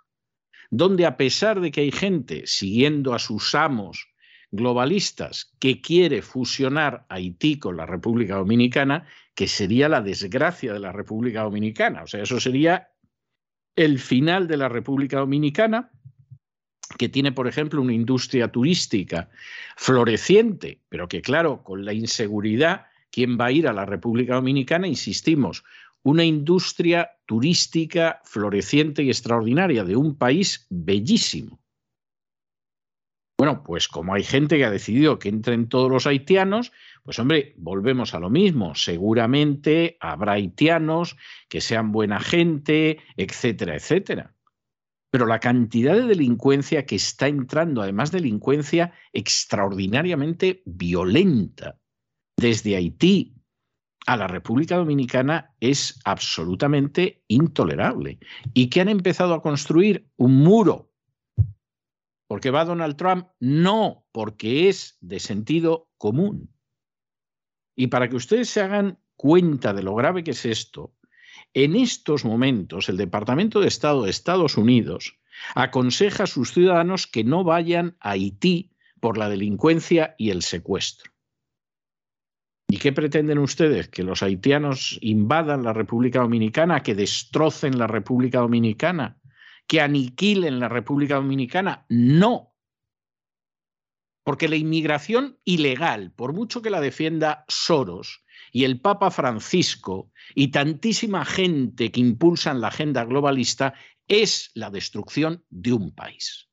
donde 0.71 1.07
a 1.07 1.17
pesar 1.17 1.61
de 1.61 1.71
que 1.71 1.81
hay 1.81 1.91
gente 1.91 2.43
siguiendo 2.47 3.15
a 3.15 3.19
sus 3.19 3.55
amos 3.55 4.07
globalistas 4.51 5.55
que 5.59 5.81
quiere 5.81 6.21
fusionar 6.21 7.07
Haití 7.09 7.59
con 7.59 7.77
la 7.77 7.87
República 7.87 8.37
Dominicana, 8.37 9.07
que 9.35 9.49
sería 9.49 9.89
la 9.89 10.03
desgracia 10.03 10.75
de 10.75 10.79
la 10.79 10.93
República 10.93 11.43
Dominicana. 11.43 12.03
O 12.03 12.07
sea, 12.07 12.23
eso 12.23 12.39
sería 12.39 12.91
el 13.75 13.99
final 13.99 14.47
de 14.47 14.59
la 14.59 14.69
República 14.69 15.19
Dominicana, 15.19 15.91
que 16.99 17.09
tiene, 17.09 17.33
por 17.33 17.49
ejemplo, 17.49 17.81
una 17.81 17.95
industria 17.95 18.49
turística 18.49 19.31
floreciente, 19.77 20.83
pero 20.91 21.09
que, 21.09 21.23
claro, 21.23 21.65
con 21.65 21.85
la 21.85 21.95
inseguridad, 21.95 22.87
¿quién 23.15 23.39
va 23.39 23.47
a 23.47 23.53
ir 23.53 23.69
a 23.69 23.73
la 23.73 23.87
República 23.87 24.35
Dominicana? 24.35 24.89
Insistimos, 24.89 25.63
una 26.03 26.25
industria 26.25 27.13
turística 27.27 28.21
floreciente 28.25 29.05
y 29.05 29.09
extraordinaria 29.09 29.85
de 29.85 29.95
un 29.95 30.17
país 30.17 30.67
bellísimo. 30.69 31.61
Bueno, 33.39 33.63
pues 33.63 33.87
como 33.87 34.15
hay 34.15 34.25
gente 34.25 34.57
que 34.57 34.65
ha 34.65 34.71
decidido 34.71 35.21
que 35.21 35.29
entren 35.29 35.69
todos 35.69 35.89
los 35.91 36.09
haitianos, 36.09 36.73
pues 37.05 37.21
hombre, 37.21 37.55
volvemos 37.57 38.15
a 38.15 38.19
lo 38.19 38.31
mismo. 38.31 38.75
Seguramente 38.75 39.97
habrá 40.01 40.33
haitianos 40.33 41.17
que 41.49 41.61
sean 41.61 41.93
buena 41.93 42.19
gente, 42.19 42.99
etcétera, 43.17 43.77
etcétera. 43.77 44.35
Pero 45.11 45.27
la 45.27 45.39
cantidad 45.39 45.95
de 45.95 46.07
delincuencia 46.07 46.85
que 46.85 46.97
está 46.97 47.29
entrando, 47.29 47.81
además 47.81 48.11
delincuencia 48.11 48.93
extraordinariamente 49.13 50.63
violenta, 50.65 51.79
desde 52.37 52.77
Haití 52.77 53.35
a 54.07 54.17
la 54.17 54.27
República 54.27 54.77
Dominicana 54.77 55.55
es 55.61 55.99
absolutamente 56.05 57.23
intolerable. 57.29 58.19
¿Y 58.53 58.69
que 58.69 58.81
han 58.81 58.89
empezado 58.89 59.35
a 59.35 59.43
construir? 59.43 60.09
Un 60.17 60.37
muro. 60.37 60.91
¿Porque 62.27 62.51
va 62.51 62.65
Donald 62.65 62.97
Trump? 62.97 63.29
No, 63.41 64.07
porque 64.13 64.69
es 64.69 64.99
de 65.01 65.21
sentido 65.21 65.89
común. 65.99 66.51
Y 67.77 67.89
para 67.89 68.09
que 68.09 68.17
ustedes 68.17 68.49
se 68.49 68.61
hagan 68.61 68.99
cuenta 69.17 69.73
de 69.73 69.83
lo 69.83 69.95
grave 69.95 70.25
que 70.25 70.33
es 70.33 70.45
esto, 70.45 70.95
en 71.53 71.77
estos 71.77 72.25
momentos 72.25 72.89
el 72.89 72.97
Departamento 72.97 73.61
de 73.61 73.69
Estado 73.69 74.03
de 74.03 74.11
Estados 74.11 74.57
Unidos 74.57 75.19
aconseja 75.55 76.25
a 76.25 76.29
sus 76.29 76.53
ciudadanos 76.53 77.07
que 77.07 77.25
no 77.25 77.45
vayan 77.45 77.97
a 78.01 78.11
Haití 78.11 78.73
por 79.01 79.19
la 79.19 79.29
delincuencia 79.29 80.15
y 80.19 80.31
el 80.31 80.43
secuestro. 80.43 81.14
¿Y 82.69 82.79
qué 82.79 82.93
pretenden 82.93 83.39
ustedes? 83.39 83.89
¿Que 83.89 84.03
los 84.03 84.23
haitianos 84.23 84.99
invadan 85.01 85.63
la 85.63 85.73
República 85.73 86.21
Dominicana, 86.21 86.83
que 86.83 86.95
destrocen 86.95 87.79
la 87.79 87.87
República 87.87 88.41
Dominicana, 88.41 89.19
que 89.67 89.81
aniquilen 89.81 90.61
la 90.61 90.69
República 90.69 91.17
Dominicana? 91.17 91.85
No, 91.89 92.55
porque 94.25 94.49
la 94.49 94.57
inmigración 94.57 95.39
ilegal, 95.45 96.11
por 96.13 96.33
mucho 96.33 96.63
que 96.63 96.71
la 96.71 96.81
defienda 96.81 97.45
Soros 97.47 98.25
y 98.53 98.65
el 98.65 98.81
Papa 98.81 99.11
Francisco 99.11 100.11
y 100.35 100.49
tantísima 100.49 101.25
gente 101.25 101.93
que 101.93 102.01
impulsan 102.01 102.61
la 102.61 102.69
agenda 102.69 103.05
globalista, 103.05 103.75
es 104.09 104.51
la 104.55 104.71
destrucción 104.71 105.45
de 105.51 105.75
un 105.75 105.95
país. 105.95 106.49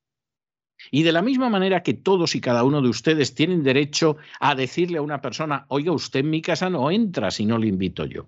Y 0.94 1.04
de 1.04 1.14
la 1.14 1.22
misma 1.22 1.50
manera 1.50 1.84
que 1.84 1.94
todos 1.94 2.36
y 2.36 2.42
cada 2.42 2.66
uno 2.66 2.82
de 2.82 2.90
ustedes 2.90 3.34
tienen 3.34 3.64
derecho 3.64 4.18
a 4.42 4.56
decirle 4.56 4.98
a 4.98 5.02
una 5.02 5.22
persona, 5.22 5.66
oiga, 5.70 5.94
usted 5.94 6.20
en 6.20 6.30
mi 6.30 6.42
casa 6.42 6.70
no 6.70 6.92
entra 6.92 7.32
si 7.32 7.46
no 7.46 7.58
le 7.58 7.68
invito 7.68 8.06
yo, 8.06 8.28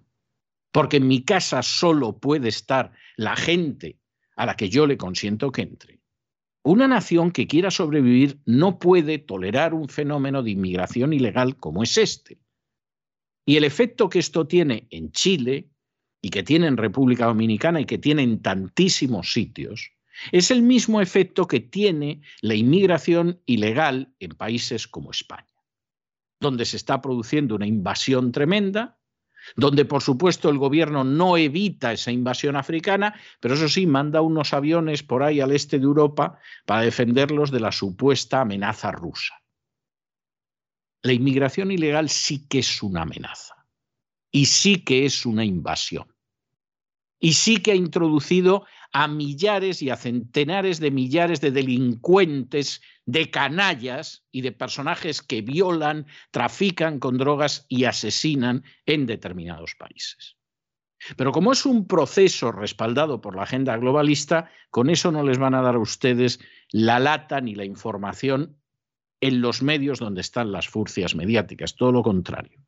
porque 0.72 0.98
en 0.98 1.08
mi 1.08 1.24
casa 1.24 1.62
solo 1.62 2.18
puede 2.20 2.48
estar 2.48 2.94
la 3.18 3.36
gente 3.36 4.00
a 4.38 4.46
la 4.46 4.56
que 4.56 4.70
yo 4.70 4.88
le 4.88 4.98
consiento 4.98 5.52
que 5.52 5.64
entre. 5.64 6.00
Una 6.64 6.88
nación 6.88 7.32
que 7.32 7.48
quiera 7.48 7.70
sobrevivir 7.70 8.40
no 8.46 8.80
puede 8.80 9.20
tolerar 9.20 9.74
un 9.74 9.90
fenómeno 9.90 10.42
de 10.42 10.52
inmigración 10.52 11.12
ilegal 11.12 11.58
como 11.58 11.84
es 11.84 11.98
este. 11.98 12.40
Y 13.46 13.58
el 13.58 13.66
efecto 13.66 14.08
que 14.08 14.20
esto 14.20 14.48
tiene 14.48 14.88
en 14.90 15.12
Chile 15.12 15.70
y 16.22 16.30
que 16.30 16.44
tiene 16.44 16.68
en 16.68 16.78
República 16.78 17.26
Dominicana 17.26 17.82
y 17.82 17.86
que 17.86 17.98
tiene 17.98 18.24
en 18.24 18.42
tantísimos 18.42 19.34
sitios, 19.34 19.92
es 20.32 20.52
el 20.52 20.62
mismo 20.62 21.02
efecto 21.02 21.48
que 21.48 21.60
tiene 21.60 22.22
la 22.42 22.56
inmigración 22.56 23.42
ilegal 23.46 24.14
en 24.20 24.32
países 24.32 24.88
como 24.88 25.12
España, 25.12 25.54
donde 26.40 26.66
se 26.66 26.78
está 26.78 27.02
produciendo 27.02 27.56
una 27.56 27.68
invasión 27.68 28.32
tremenda, 28.32 29.00
donde 29.56 29.86
por 29.86 30.02
supuesto 30.02 30.50
el 30.50 30.58
gobierno 30.58 31.04
no 31.04 31.38
evita 31.38 31.92
esa 31.92 32.12
invasión 32.12 32.56
africana, 32.56 33.20
pero 33.40 33.56
eso 33.56 33.68
sí, 33.68 33.86
manda 33.86 34.22
unos 34.22 34.54
aviones 34.54 35.04
por 35.04 35.24
ahí 35.24 35.42
al 35.42 35.52
este 35.52 35.80
de 35.80 35.86
Europa 35.86 36.40
para 36.66 36.82
defenderlos 36.82 37.52
de 37.52 37.60
la 37.60 37.72
supuesta 37.72 38.42
amenaza 38.42 38.92
rusa. 38.92 39.42
La 41.02 41.12
inmigración 41.12 41.72
ilegal 41.72 42.10
sí 42.10 42.48
que 42.48 42.60
es 42.60 42.82
una 42.82 43.02
amenaza 43.02 43.68
y 44.32 44.46
sí 44.46 44.84
que 44.84 45.06
es 45.06 45.26
una 45.26 45.44
invasión. 45.44 46.13
Y 47.24 47.36
sí 47.36 47.60
que 47.60 47.72
ha 47.72 47.76
introducido 47.76 48.66
a 48.92 49.08
millares 49.08 49.82
y 49.82 49.90
a 49.90 49.96
centenares 49.96 50.82
de 50.82 50.92
millares 50.92 51.40
de 51.40 51.52
delincuentes, 51.52 52.82
de 53.06 53.32
canallas 53.32 54.26
y 54.34 54.42
de 54.42 54.52
personajes 54.52 55.22
que 55.22 55.42
violan, 55.42 56.06
trafican 56.32 57.00
con 57.00 57.18
drogas 57.18 57.66
y 57.70 57.86
asesinan 57.86 58.66
en 58.86 59.06
determinados 59.06 59.74
países. 59.76 60.36
Pero 61.16 61.32
como 61.32 61.54
es 61.54 61.66
un 61.66 61.88
proceso 61.88 62.52
respaldado 62.52 63.22
por 63.22 63.38
la 63.38 63.44
agenda 63.44 63.78
globalista, 63.78 64.50
con 64.70 64.90
eso 64.90 65.10
no 65.10 65.24
les 65.24 65.38
van 65.38 65.56
a 65.56 65.62
dar 65.62 65.76
a 65.76 65.80
ustedes 65.80 66.42
la 66.74 67.00
lata 67.00 67.40
ni 67.40 67.56
la 67.56 67.64
información 67.64 68.58
en 69.22 69.40
los 69.40 69.64
medios 69.64 70.00
donde 70.00 70.20
están 70.20 70.52
las 70.52 70.68
furcias 70.68 71.16
mediáticas, 71.16 71.78
todo 71.78 71.94
lo 71.94 72.04
contrario. 72.04 72.60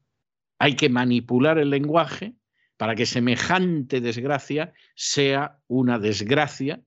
Hay 0.60 0.78
que 0.78 0.88
manipular 0.88 1.58
el 1.58 1.72
lenguaje 1.72 2.36
para 2.78 2.96
que 2.96 3.06
semejante 3.06 4.02
desgracia 4.02 4.74
sea 4.96 5.60
una 5.68 6.00
desgracia 6.00 6.84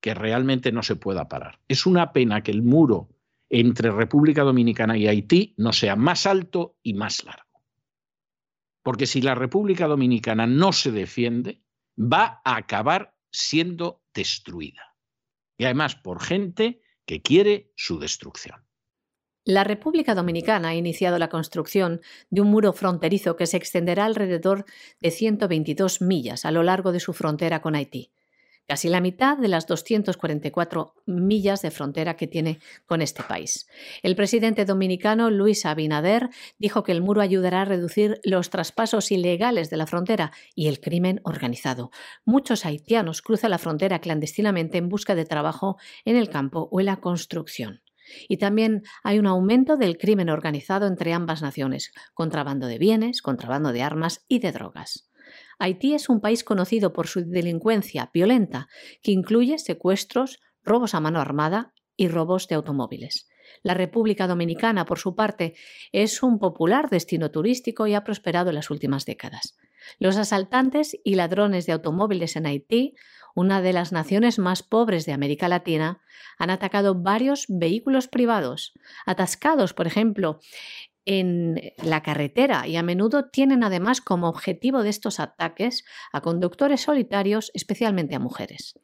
que 0.00 0.14
realmente 0.14 0.72
no 0.72 0.82
se 0.82 0.96
pueda 0.96 1.28
parar. 1.28 1.60
Es 1.68 1.86
una 1.86 2.12
pena 2.12 2.42
que 2.42 2.50
el 2.50 2.62
muro 2.62 3.08
entre 3.48 3.90
República 3.90 4.42
Dominicana 4.42 4.96
y 4.96 5.06
Haití 5.06 5.54
no 5.58 5.72
sea 5.72 5.94
más 5.94 6.26
alto 6.26 6.78
y 6.82 6.94
más 6.94 7.24
largo. 7.24 7.62
Porque 8.82 9.06
si 9.06 9.20
la 9.20 9.34
República 9.34 9.86
Dominicana 9.86 10.46
no 10.46 10.72
se 10.72 10.90
defiende, 10.90 11.62
va 11.96 12.40
a 12.44 12.56
acabar 12.56 13.16
siendo 13.30 14.02
destruida. 14.12 14.96
Y 15.56 15.64
además 15.64 15.94
por 15.94 16.20
gente 16.20 16.80
que 17.06 17.22
quiere 17.22 17.72
su 17.76 17.98
destrucción. 17.98 18.64
La 19.44 19.64
República 19.64 20.14
Dominicana 20.14 20.68
ha 20.68 20.74
iniciado 20.74 21.18
la 21.18 21.28
construcción 21.28 22.00
de 22.30 22.40
un 22.40 22.48
muro 22.48 22.72
fronterizo 22.72 23.36
que 23.36 23.46
se 23.46 23.56
extenderá 23.56 24.04
alrededor 24.04 24.64
de 25.00 25.10
122 25.10 26.00
millas 26.00 26.44
a 26.44 26.52
lo 26.52 26.62
largo 26.62 26.92
de 26.92 27.00
su 27.00 27.12
frontera 27.12 27.60
con 27.60 27.74
Haití 27.74 28.12
casi 28.66 28.88
la 28.88 29.00
mitad 29.00 29.36
de 29.36 29.48
las 29.48 29.66
244 29.66 30.94
millas 31.06 31.62
de 31.62 31.70
frontera 31.70 32.16
que 32.16 32.26
tiene 32.26 32.58
con 32.86 33.02
este 33.02 33.22
país. 33.22 33.66
El 34.02 34.16
presidente 34.16 34.64
dominicano 34.64 35.30
Luis 35.30 35.66
Abinader 35.66 36.30
dijo 36.58 36.82
que 36.82 36.92
el 36.92 37.02
muro 37.02 37.20
ayudará 37.20 37.62
a 37.62 37.66
reducir 37.66 38.20
los 38.24 38.50
traspasos 38.50 39.12
ilegales 39.12 39.70
de 39.70 39.76
la 39.76 39.86
frontera 39.86 40.32
y 40.54 40.68
el 40.68 40.80
crimen 40.80 41.20
organizado. 41.24 41.90
Muchos 42.24 42.64
haitianos 42.64 43.22
cruzan 43.22 43.50
la 43.50 43.58
frontera 43.58 44.00
clandestinamente 44.00 44.78
en 44.78 44.88
busca 44.88 45.14
de 45.14 45.24
trabajo 45.24 45.76
en 46.04 46.16
el 46.16 46.30
campo 46.30 46.68
o 46.70 46.80
en 46.80 46.86
la 46.86 46.96
construcción. 46.96 47.81
Y 48.28 48.36
también 48.36 48.82
hay 49.02 49.18
un 49.18 49.26
aumento 49.26 49.76
del 49.76 49.98
crimen 49.98 50.30
organizado 50.30 50.86
entre 50.86 51.12
ambas 51.12 51.42
naciones, 51.42 51.92
contrabando 52.14 52.66
de 52.66 52.78
bienes, 52.78 53.22
contrabando 53.22 53.72
de 53.72 53.82
armas 53.82 54.24
y 54.28 54.38
de 54.38 54.52
drogas. 54.52 55.10
Haití 55.58 55.94
es 55.94 56.08
un 56.08 56.20
país 56.20 56.44
conocido 56.44 56.92
por 56.92 57.06
su 57.06 57.24
delincuencia 57.24 58.10
violenta, 58.12 58.68
que 59.02 59.12
incluye 59.12 59.58
secuestros, 59.58 60.40
robos 60.64 60.94
a 60.94 61.00
mano 61.00 61.20
armada 61.20 61.72
y 61.96 62.08
robos 62.08 62.48
de 62.48 62.56
automóviles. 62.56 63.28
La 63.62 63.74
República 63.74 64.26
Dominicana, 64.26 64.84
por 64.84 64.98
su 64.98 65.14
parte, 65.14 65.54
es 65.92 66.22
un 66.22 66.38
popular 66.38 66.88
destino 66.90 67.30
turístico 67.30 67.86
y 67.86 67.94
ha 67.94 68.04
prosperado 68.04 68.48
en 68.48 68.56
las 68.56 68.70
últimas 68.70 69.04
décadas. 69.04 69.56
Los 69.98 70.16
asaltantes 70.16 70.96
y 71.04 71.14
ladrones 71.14 71.66
de 71.66 71.72
automóviles 71.72 72.36
en 72.36 72.46
Haití, 72.46 72.94
una 73.34 73.62
de 73.62 73.72
las 73.72 73.92
naciones 73.92 74.38
más 74.38 74.62
pobres 74.62 75.06
de 75.06 75.12
América 75.12 75.48
Latina, 75.48 76.00
han 76.38 76.50
atacado 76.50 76.94
varios 76.94 77.46
vehículos 77.48 78.08
privados, 78.08 78.72
atascados, 79.06 79.74
por 79.74 79.86
ejemplo, 79.86 80.40
en 81.04 81.72
la 81.82 82.02
carretera 82.02 82.66
y 82.66 82.76
a 82.76 82.82
menudo 82.82 83.28
tienen 83.28 83.64
además 83.64 84.00
como 84.00 84.28
objetivo 84.28 84.82
de 84.82 84.90
estos 84.90 85.18
ataques 85.20 85.84
a 86.12 86.20
conductores 86.20 86.82
solitarios, 86.82 87.50
especialmente 87.54 88.14
a 88.14 88.20
mujeres. 88.20 88.78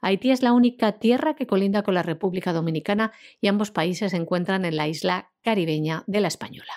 Haití 0.00 0.30
es 0.30 0.42
la 0.42 0.52
única 0.52 0.98
tierra 0.98 1.34
que 1.34 1.46
colinda 1.46 1.82
con 1.82 1.94
la 1.94 2.02
República 2.02 2.52
Dominicana 2.52 3.12
y 3.40 3.48
ambos 3.48 3.70
países 3.70 4.12
se 4.12 4.16
encuentran 4.16 4.64
en 4.64 4.76
la 4.76 4.88
isla 4.88 5.30
caribeña 5.42 6.04
de 6.06 6.20
la 6.20 6.28
Española. 6.28 6.72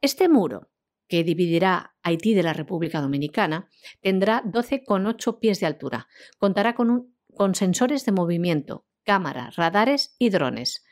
Este 0.00 0.28
muro, 0.28 0.68
que 1.08 1.24
dividirá 1.24 1.94
Haití 2.02 2.34
de 2.34 2.42
la 2.42 2.52
República 2.52 3.00
Dominicana, 3.00 3.68
tendrá 4.00 4.42
12,8 4.44 5.38
pies 5.38 5.60
de 5.60 5.66
altura. 5.66 6.08
Contará 6.38 6.74
con, 6.74 7.14
sensores 7.54 8.04
de 8.04 8.12
movimiento, 8.12 8.86
cámaras, 9.04 9.56
radares 9.56 10.16
y 10.18 10.30
drones 10.30 10.86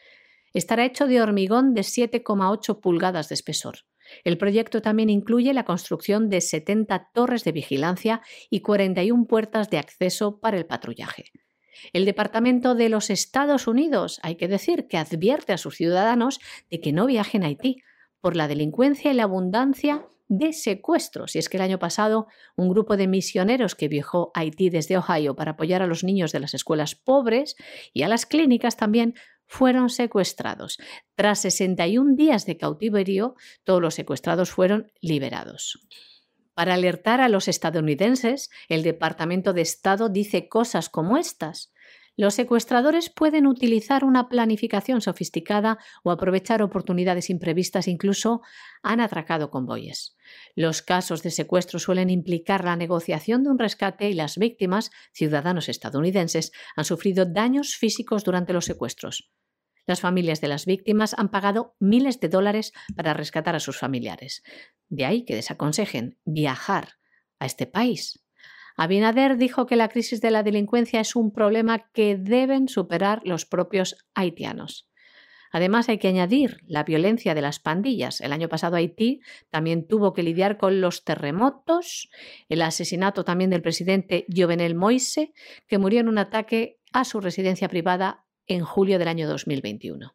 estará 0.55 0.85
hecho 0.85 1.07
de 1.07 1.21
hormigón 1.21 1.75
de 1.75 1.83
7,8 1.83 2.81
pulgadas 2.81 3.29
de 3.29 3.35
espesor. 3.35 3.81
El 4.23 4.39
proyecto 4.39 4.81
también 4.81 5.11
incluye 5.11 5.53
la 5.53 5.65
construcción 5.65 6.31
de 6.31 6.41
70 6.41 7.11
torres 7.13 7.45
de 7.45 7.53
vigilancia 7.53 8.23
y 8.51 8.61
41 8.61 9.27
puertas 9.27 9.69
de 9.71 9.79
acceso 9.79 10.41
para 10.41 10.57
el 10.57 10.67
patrullaje. 10.67 11.25
El 11.93 12.05
Departamento 12.05 12.75
de 12.75 12.89
los 12.89 13.11
Estados 13.11 13.67
Unidos, 13.67 14.21
hay 14.23 14.37
que 14.37 14.47
decir, 14.47 14.87
que 14.87 14.97
advierte 14.97 15.53
a 15.53 15.59
sus 15.59 15.77
ciudadanos 15.77 16.39
de 16.71 16.81
que 16.81 16.93
no 16.93 17.07
viajen 17.07 17.43
a 17.43 17.49
Haití 17.49 17.83
por 18.25 18.37
la 18.37 18.49
delincuencia 18.49 19.11
y 19.11 19.15
la 19.15 19.25
abundancia 19.25 20.09
de 20.29 20.55
secuestros. 20.55 21.37
Y 21.37 21.39
es 21.39 21.51
que 21.51 21.59
el 21.59 21.63
año 21.63 21.79
pasado 21.79 22.27
un 22.57 22.71
grupo 22.71 22.97
de 22.97 23.07
misioneros 23.07 23.75
que 23.75 23.87
viajó 23.87 24.33
a 24.35 24.41
Haití 24.41 24.71
desde 24.71 24.97
Ohio 24.97 25.37
para 25.37 25.51
apoyar 25.51 25.83
a 25.83 25.87
los 25.87 26.05
niños 26.05 26.33
de 26.33 26.41
las 26.41 26.55
escuelas 26.55 26.95
pobres 26.95 27.55
y 27.93 28.01
a 28.01 28.09
las 28.09 28.25
clínicas 28.25 28.79
también 28.79 29.13
fueron 29.47 29.91
secuestrados. 29.91 30.79
Tras 31.17 31.41
61 31.41 32.17
días 32.17 32.47
de 32.47 32.57
cautiverio, 32.57 33.35
todos 33.63 33.83
los 33.83 33.95
secuestrados 33.95 34.51
fueron 34.51 34.91
liberados. 35.03 35.87
Para 36.55 36.73
alertar 36.73 37.21
a 37.21 37.29
los 37.29 37.47
estadounidenses, 37.47 38.49
el 38.71 38.85
Departamento 38.85 39.53
de 39.53 39.61
Estado 39.61 40.09
dice 40.09 40.49
cosas 40.49 40.89
como 40.89 41.19
estas. 41.19 41.74
Los 42.17 42.35
secuestradores 42.35 43.11
pueden 43.11 43.47
utilizar 43.47 44.05
una 44.05 44.29
planificación 44.29 45.01
sofisticada 45.01 45.79
o 46.05 46.13
aprovechar 46.13 46.63
oportunidades 46.63 47.29
imprevistas, 47.29 47.89
incluso 47.89 48.41
han 48.85 49.01
atracado 49.01 49.51
convoyes. 49.51 50.17
Los 50.55 50.81
casos 50.81 51.25
de 51.25 51.33
secuestro 51.33 51.81
suelen 51.81 52.11
implicar 52.11 52.65
la 52.65 52.77
negociación 52.77 53.43
de 53.43 53.51
un 53.51 53.59
rescate 53.59 54.11
y 54.11 54.15
las 54.15 54.39
víctimas, 54.39 54.93
ciudadanos 55.13 55.69
estadounidenses, 55.69 56.53
han 56.77 56.85
sufrido 56.85 57.25
daños 57.25 57.75
físicos 57.75 58.23
durante 58.23 58.53
los 58.53 58.65
secuestros. 58.65 59.33
Las 59.85 60.01
familias 60.01 60.41
de 60.41 60.49
las 60.49 60.67
víctimas 60.67 61.15
han 61.19 61.31
pagado 61.31 61.75
miles 61.81 62.21
de 62.21 62.29
dólares 62.29 62.73
para 62.95 63.13
rescatar 63.13 63.57
a 63.57 63.61
sus 63.61 63.77
familiares. 63.77 64.45
De 64.89 65.05
ahí 65.05 65.25
que 65.25 65.35
desaconsejen 65.35 66.17
viajar 66.25 66.93
a 67.41 67.47
este 67.47 67.67
país 67.67 68.24
Abinader 68.77 69.37
dijo 69.37 69.67
que 69.67 69.77
la 69.77 69.89
crisis 69.89 70.21
de 70.21 70.31
la 70.31 70.43
delincuencia 70.43 71.01
es 71.01 71.15
un 71.15 71.33
problema 71.33 71.91
que 71.93 72.17
deben 72.17 72.69
superar 72.69 73.21
los 73.25 73.47
propios 73.47 73.97
haitianos. 74.15 74.89
Además, 75.53 75.89
hay 75.89 75.99
que 75.99 76.09
añadir 76.09 76.59
la 76.67 76.83
violencia 76.83 77.33
de 77.33 77.41
las 77.41 77.61
pandillas. 77.61 78.21
El 78.21 78.33
año 78.33 78.49
pasado 78.49 78.75
Haití 78.75 79.21
también 79.51 79.87
tuvo 79.87 80.13
que 80.13 80.25
lidiar 80.25 80.59
con 80.59 80.81
los 80.81 81.05
terremotos, 81.05 82.11
el 82.49 82.61
asesinato 82.61 83.25
también 83.25 83.51
del 83.51 83.63
presidente 83.63 84.27
Jovenel 84.35 84.75
Moise, 84.75 85.33
que 85.69 85.79
murió 85.79 86.01
en 86.01 86.09
un 86.09 86.19
ataque 86.19 86.81
a 86.93 87.05
su 87.05 87.21
residencia 87.21 87.69
privada 87.69 88.25
en 88.49 88.65
julio 88.65 88.99
del 88.99 89.07
año 89.07 89.29
2021. 89.29 90.13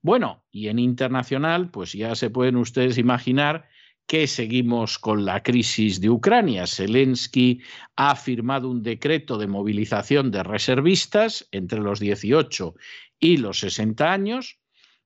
Bueno, 0.00 0.42
y 0.50 0.68
en 0.68 0.78
internacional, 0.78 1.70
pues 1.70 1.92
ya 1.92 2.14
se 2.14 2.30
pueden 2.30 2.56
ustedes 2.56 2.96
imaginar 2.96 3.68
que 4.06 4.26
seguimos 4.26 4.98
con 4.98 5.24
la 5.24 5.42
crisis 5.42 6.00
de 6.00 6.10
Ucrania. 6.10 6.66
Zelensky 6.66 7.60
ha 7.96 8.14
firmado 8.16 8.68
un 8.68 8.82
decreto 8.82 9.38
de 9.38 9.46
movilización 9.46 10.30
de 10.30 10.42
reservistas 10.42 11.48
entre 11.50 11.80
los 11.80 12.00
18 12.00 12.74
y 13.18 13.36
los 13.38 13.60
60 13.60 14.12
años. 14.12 14.58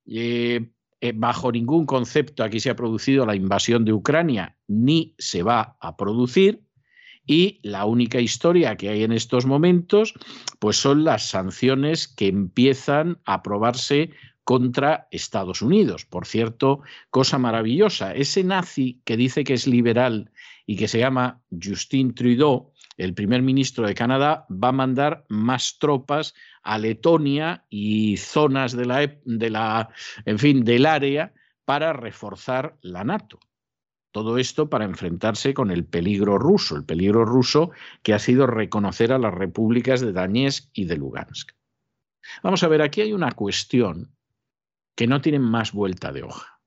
Eh, 0.07 0.71
eh, 1.01 1.13
bajo 1.15 1.53
ningún 1.53 1.85
concepto 1.85 2.43
aquí 2.43 2.59
se 2.59 2.71
ha 2.71 2.77
producido 2.77 3.27
la 3.27 3.37
invasión 3.37 3.85
de 3.85 3.93
Ucrania 3.93 4.57
ni 4.67 5.15
se 5.19 5.43
va 5.43 5.77
a 5.81 5.97
producir. 5.97 6.63
Y 7.29 7.59
la 7.63 7.85
única 7.87 8.21
historia 8.21 8.77
que 8.77 8.89
hay 8.89 9.03
en 9.03 9.13
estos 9.13 9.47
momentos, 9.47 10.15
pues 10.61 10.77
son 10.77 11.03
las 11.05 11.29
sanciones 11.29 12.07
que 12.07 12.29
empiezan 12.29 13.19
a 13.25 13.35
aprobarse 13.35 14.11
contra 14.47 15.09
Estados 15.11 15.61
Unidos. 15.61 16.05
Por 16.05 16.25
cierto, 16.25 16.83
cosa 17.11 17.37
maravillosa, 17.37 18.15
ese 18.15 18.45
nazi 18.45 19.03
que 19.05 19.17
dice 19.17 19.43
que 19.43 19.55
es 19.55 19.67
liberal 19.67 20.31
y 20.67 20.77
que 20.77 20.87
se 20.87 21.01
llama 21.01 21.43
Justin 21.51 22.15
Trudeau, 22.15 22.73
el 22.97 23.13
primer 23.13 23.43
ministro 23.43 23.89
de 23.89 23.97
Canadá, 23.97 24.47
va 24.49 24.69
a 24.69 24.73
mandar 24.73 25.25
más 25.29 25.79
tropas 25.81 26.33
a 26.63 26.79
Letonia 26.79 27.65
y 27.69 28.19
zonas 28.19 28.77
de 28.77 28.87
la, 28.87 29.19
de 29.25 29.51
la 29.51 29.89
en 30.25 30.39
fin, 30.39 30.63
del 30.63 30.87
área 30.87 31.35
para 31.65 31.93
reforzar 31.93 32.79
la 32.83 33.03
NATO. 33.03 33.41
Todo 34.13 34.39
esto 34.39 34.71
para 34.71 34.85
enfrentarse 34.85 35.55
con 35.55 35.73
el 35.73 35.85
peligro 35.85 36.39
ruso, 36.39 36.77
el 36.77 36.85
peligro 36.85 37.25
ruso 37.25 37.73
que 38.05 38.15
ha 38.15 38.21
sido 38.21 38.47
reconocer 38.47 39.13
a 39.13 39.19
las 39.19 39.35
repúblicas 39.35 40.01
de 40.01 40.13
Donetsk 40.13 40.71
y 40.73 40.85
de 40.85 40.99
Lugansk. 40.99 41.51
Vamos 42.45 42.63
a 42.63 42.69
ver, 42.69 42.83
aquí 42.83 43.01
hay 43.01 43.13
una 43.13 43.33
cuestión 43.33 44.16
que 44.97 45.07
no 45.07 45.21
tienen 45.21 45.43
más 45.43 45.73
vuelta 45.73 46.13
de 46.13 46.25
hoja. 46.25 46.61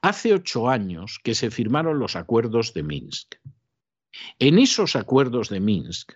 Hace 0.00 0.32
ocho 0.32 0.68
años 0.68 1.18
que 1.22 1.34
se 1.34 1.50
firmaron 1.50 1.98
los 1.98 2.14
acuerdos 2.14 2.72
de 2.74 2.82
Minsk. 2.82 3.34
En 4.38 4.58
esos 4.58 4.96
acuerdos 4.96 5.48
de 5.48 5.60
Minsk, 5.60 6.12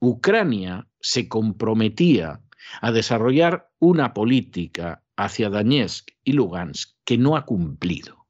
Ucrania 0.00 0.88
se 1.00 1.28
comprometía 1.28 2.40
a 2.80 2.92
desarrollar 2.92 3.70
una 3.78 4.14
política 4.14 5.04
hacia 5.16 5.50
Donetsk 5.50 6.10
y 6.24 6.32
Lugansk 6.32 6.96
que 7.04 7.18
no 7.18 7.36
ha 7.36 7.44
cumplido. 7.44 8.26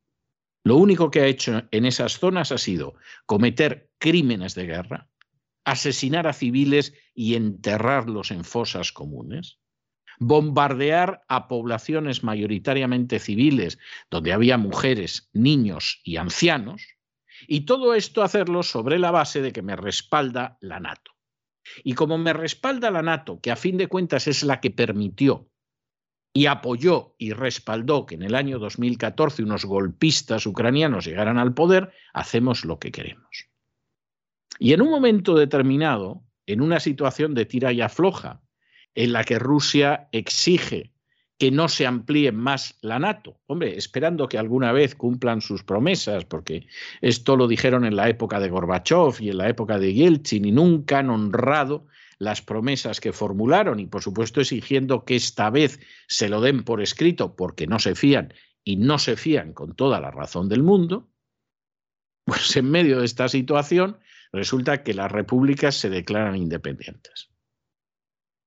Lo 0.65 0.77
único 0.77 1.11
que 1.11 1.21
ha 1.21 1.27
hecho 1.27 1.63
en 1.71 1.85
esas 1.85 2.19
zonas 2.19 2.53
ha 2.53 2.59
sido 2.59 2.95
cometer 3.27 3.91
crímenes 3.99 4.55
de 4.55 4.67
guerra, 4.67 5.09
asesinar 5.65 6.27
a 6.27 6.33
civiles 6.33 6.95
y 7.15 7.35
enterrarlos 7.35 8.31
en 8.31 8.45
fosas 8.45 8.93
comunes, 8.93 9.59
bombardear 10.19 11.25
a 11.29 11.49
poblaciones 11.49 12.23
mayoritariamente 12.23 13.19
civiles, 13.19 13.79
donde 14.11 14.33
había 14.33 14.59
mujeres, 14.59 15.29
niños 15.33 16.01
y 16.05 16.17
ancianos, 16.17 16.83
y 17.47 17.63
todo 17.63 17.95
esto 17.95 18.23
hacerlo 18.23 18.63
sobre 18.63 18.99
la 18.99 19.11
base 19.11 19.43
de 19.43 19.53
que 19.53 19.63
me 19.63 19.77
respalda 19.77 20.59
la 20.61 20.81
NATO. 20.81 21.13
Y 21.83 21.95
como 21.95 22.19
me 22.19 22.33
respalda 22.33 22.91
la 22.91 23.03
NATO, 23.03 23.41
que 23.41 23.51
a 23.51 23.57
fin 23.57 23.77
de 23.77 23.89
cuentas 23.89 24.29
es 24.29 24.43
la 24.43 24.61
que 24.61 24.71
permitió 24.71 25.51
y 26.33 26.47
apoyó 26.47 27.15
y 27.17 27.33
respaldó 27.33 28.07
que 28.07 28.17
en 28.17 28.23
el 28.23 28.35
año 28.35 28.59
2014 28.59 29.45
unos 29.45 29.65
golpistas 29.65 30.47
ucranianos 30.47 31.05
llegaran 31.05 31.39
al 31.39 31.55
poder, 31.55 31.93
hacemos 32.13 32.65
lo 32.65 32.79
que 32.79 32.91
queremos. 32.91 33.49
Y 34.59 34.73
en 34.73 34.83
un 34.83 34.91
momento 34.91 35.37
determinado, 35.37 36.25
en 36.47 36.61
una 36.61 36.81
situación 36.81 37.35
de 37.35 37.47
tira 37.47 37.73
y 37.73 37.81
afloja, 37.81 38.43
en 38.95 39.13
la 39.13 39.25
que 39.25 39.39
Rusia 39.39 40.09
exige 40.13 40.93
que 41.39 41.51
no 41.51 41.69
se 41.69 41.87
amplíe 41.87 42.31
más 42.33 42.79
la 42.81 42.99
NATO. 42.99 43.41
Hombre, 43.47 43.77
esperando 43.77 44.29
que 44.29 44.39
alguna 44.39 44.73
vez 44.73 44.95
cumplan 44.95 45.41
sus 45.41 45.65
promesas, 45.65 46.25
porque 46.25 46.69
esto 47.01 47.37
lo 47.37 47.49
dijeron 47.49 47.85
en 47.85 47.97
la 47.97 48.09
época 48.09 48.39
de 48.39 48.49
Gorbachev 48.49 49.21
y 49.21 49.31
en 49.31 49.39
la 49.39 49.49
época 49.49 49.79
de 49.79 49.93
Yeltsin 49.93 50.45
y 50.45 50.53
nunca 50.53 51.01
han 51.01 51.11
honrado 51.11 51.87
las 52.19 52.41
promesas 52.41 53.01
que 53.01 53.13
formularon 53.13 53.81
y 53.81 53.87
por 53.87 54.03
supuesto 54.03 54.41
exigiendo 54.41 55.05
que 55.05 55.17
esta 55.17 55.51
vez 55.51 55.81
se 56.07 56.29
lo 56.29 56.41
den 56.41 56.63
por 56.63 56.81
escrito 56.81 57.35
porque 57.35 57.67
no 57.67 57.81
se 57.81 57.97
fían 57.97 58.33
y 58.63 58.77
no 58.77 58.99
se 58.99 59.17
fían 59.17 59.53
con 59.53 59.75
toda 59.75 60.01
la 60.01 60.13
razón 60.13 60.49
del 60.49 60.63
mundo, 60.63 61.11
pues 62.25 62.57
en 62.57 62.71
medio 62.71 63.01
de 63.01 63.07
esta 63.07 63.29
situación 63.29 63.99
resulta 64.33 64.83
que 64.83 64.95
las 64.95 65.11
repúblicas 65.11 65.75
se 65.75 65.91
declaran 65.91 66.37
independientes. 66.37 67.34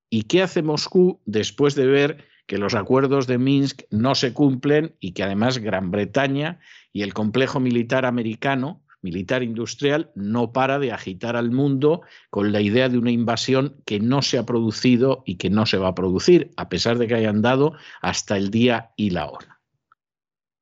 ¿Y 0.10 0.24
qué 0.24 0.42
hace 0.42 0.62
Moscú 0.62 1.22
después 1.26 1.76
de 1.76 1.86
ver 1.86 2.26
que 2.46 2.58
los 2.58 2.76
acuerdos 2.76 3.28
de 3.28 3.38
Minsk 3.38 3.82
no 3.92 4.16
se 4.16 4.34
cumplen 4.34 4.96
y 5.00 5.12
que 5.12 5.24
además 5.24 5.58
Gran 5.58 5.92
Bretaña 5.92 6.60
y 6.94 7.02
el 7.02 7.14
complejo 7.14 7.60
militar 7.60 8.06
americano, 8.06 8.84
militar 9.02 9.44
industrial, 9.44 10.12
no 10.16 10.54
para 10.54 10.80
de 10.80 10.92
agitar 10.92 11.36
al 11.36 11.52
mundo 11.52 12.02
con 12.30 12.52
la 12.52 12.62
idea 12.62 12.90
de 12.90 12.98
una 12.98 13.12
invasión 13.12 13.82
que 13.86 14.00
no 14.00 14.22
se 14.22 14.38
ha 14.38 14.46
producido 14.46 15.24
y 15.26 15.36
que 15.36 15.50
no 15.50 15.66
se 15.66 15.78
va 15.78 15.90
a 15.90 15.96
producir, 15.96 16.52
a 16.56 16.70
pesar 16.70 16.98
de 16.98 17.08
que 17.08 17.16
hayan 17.16 17.42
dado 17.42 17.74
hasta 18.02 18.38
el 18.38 18.50
día 18.50 18.92
y 18.96 19.10
la 19.10 19.30
hora. 19.30 19.60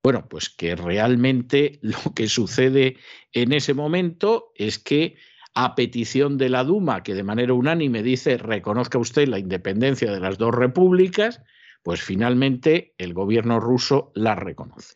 Bueno, 0.04 0.28
pues 0.28 0.50
que 0.50 0.76
realmente 0.76 1.80
lo 1.82 2.14
que 2.16 2.28
sucede 2.28 2.98
en 3.32 3.54
ese 3.54 3.74
momento 3.74 4.52
es 4.56 4.80
que 4.80 5.16
a 5.56 5.74
petición 5.74 6.38
de 6.38 6.50
la 6.50 6.64
Duma, 6.66 7.02
que 7.02 7.16
de 7.16 7.24
manera 7.24 7.54
unánime 7.54 8.04
dice 8.04 8.38
reconozca 8.38 8.98
usted 8.98 9.28
la 9.28 9.40
independencia 9.40 10.12
de 10.12 10.20
las 10.20 10.38
dos 10.38 10.54
repúblicas, 10.54 11.42
pues 11.82 12.02
finalmente 12.02 12.94
el 12.98 13.14
gobierno 13.14 13.60
ruso 13.60 14.12
la 14.16 14.36
reconoce. 14.36 14.96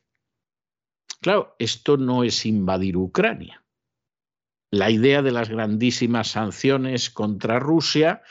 Claro, 1.22 1.56
esto 1.60 1.98
no 1.98 2.24
es 2.24 2.46
invadir 2.46 2.98
Ucrania. 2.98 3.64
La 4.72 4.92
idea 4.92 5.22
de 5.22 5.32
las 5.32 5.50
grandísimas 5.50 6.30
sanciones 6.30 7.10
contra 7.10 7.60
Rusia, 7.60 8.22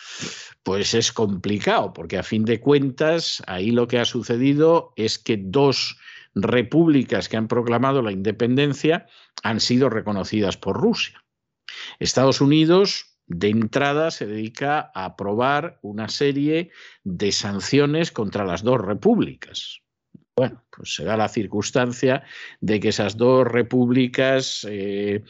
pues 0.63 0.95
es 0.95 1.13
complicado, 1.13 1.93
porque 1.93 2.19
a 2.19 2.23
fin 2.23 2.45
de 2.45 2.61
cuentas 2.61 3.43
ahí 3.47 3.71
lo 3.71 3.89
que 3.89 3.99
ha 3.99 4.05
sucedido 4.05 4.93
es 4.97 5.19
que 5.19 5.37
dos 5.37 5.99
repúblicas 6.35 7.29
que 7.29 7.37
han 7.37 7.49
proclamado 7.49 8.03
la 8.03 8.13
independencia 8.13 9.07
han 9.43 9.61
sido 9.61 9.89
reconocidas 9.89 10.57
por 10.57 10.77
Rusia. 10.77 11.25
Estados 11.99 12.41
Unidos, 12.41 13.19
de 13.27 13.49
entrada, 13.49 14.11
se 14.11 14.27
dedica 14.27 14.91
a 14.95 15.05
aprobar 15.05 15.79
una 15.83 16.09
serie 16.09 16.71
de 17.05 17.33
sanciones 17.33 18.11
contra 18.11 18.45
las 18.45 18.63
dos 18.63 18.81
repúblicas. 18.81 19.83
Bueno, 20.39 20.65
pues 20.71 20.95
se 20.95 21.05
da 21.05 21.17
la 21.17 21.29
circunstancia 21.29 22.23
de 22.61 22.79
que 22.79 22.91
esas 22.91 23.17
dos 23.17 23.45
repúblicas 23.45 24.65
eh, 24.71 25.25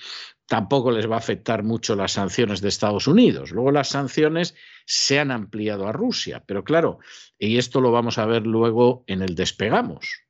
tampoco 0.46 0.90
les 0.90 1.10
va 1.10 1.14
a 1.14 1.18
afectar 1.18 1.62
mucho 1.62 1.96
las 1.96 2.12
sanciones 2.12 2.60
de 2.60 2.68
Estados 2.68 3.06
Unidos. 3.06 3.50
Luego 3.50 3.70
las 3.70 3.88
sanciones 3.88 4.54
se 4.84 5.18
han 5.18 5.30
ampliado 5.30 5.88
a 5.88 5.92
Rusia, 5.92 6.44
pero 6.46 6.62
claro, 6.62 6.98
y 7.38 7.56
esto 7.56 7.80
lo 7.80 7.90
vamos 7.90 8.18
a 8.18 8.26
ver 8.26 8.46
luego 8.46 9.04
en 9.06 9.22
el 9.22 9.34
despegamos. 9.34 10.24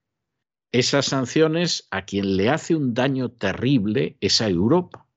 Esas 0.70 1.06
sanciones 1.06 1.88
a 1.90 2.04
quien 2.04 2.36
le 2.36 2.48
hace 2.48 2.76
un 2.76 2.94
daño 2.94 3.30
terrible 3.30 4.16
es 4.20 4.40
a 4.40 4.48
Europa. 4.48 5.07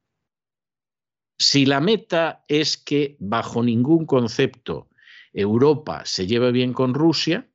Si 1.42 1.66
la 1.66 1.82
meta 1.82 2.44
es 2.48 2.78
que 2.78 3.18
bajo 3.20 3.64
ningún 3.64 4.06
concepto 4.06 4.90
Europa 5.34 6.04
se 6.06 6.28
lleve 6.28 6.52
bien 6.52 6.72
con 6.72 6.94
Rusia 6.94 7.50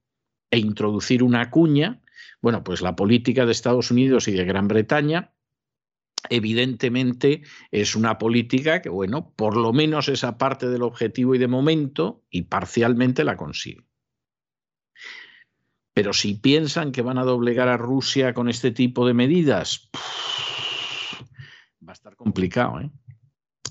e 0.50 0.58
introducir 0.58 1.22
una 1.22 1.50
cuña, 1.50 2.02
bueno, 2.42 2.64
pues 2.64 2.82
la 2.82 2.96
política 2.96 3.46
de 3.46 3.52
Estados 3.52 3.92
Unidos 3.92 4.26
y 4.26 4.32
de 4.32 4.44
Gran 4.44 4.66
Bretaña 4.66 5.34
evidentemente 6.28 7.42
es 7.70 7.94
una 7.94 8.18
política 8.18 8.82
que, 8.82 8.88
bueno, 8.88 9.32
por 9.36 9.56
lo 9.56 9.72
menos 9.72 10.08
esa 10.08 10.36
parte 10.36 10.68
del 10.68 10.82
objetivo 10.82 11.36
y 11.36 11.38
de 11.38 11.46
momento 11.46 12.24
y 12.28 12.42
parcialmente 12.42 13.22
la 13.22 13.36
consigue. 13.36 13.86
Pero 15.94 16.12
si 16.12 16.34
piensan 16.34 16.90
que 16.90 17.02
van 17.02 17.18
a 17.18 17.24
doblegar 17.24 17.68
a 17.68 17.76
Rusia 17.76 18.34
con 18.34 18.48
este 18.48 18.72
tipo 18.72 19.06
de 19.06 19.14
medidas, 19.14 19.88
va 21.86 21.90
a 21.90 21.92
estar 21.92 22.16
complicado, 22.16 22.80
¿eh? 22.80 22.90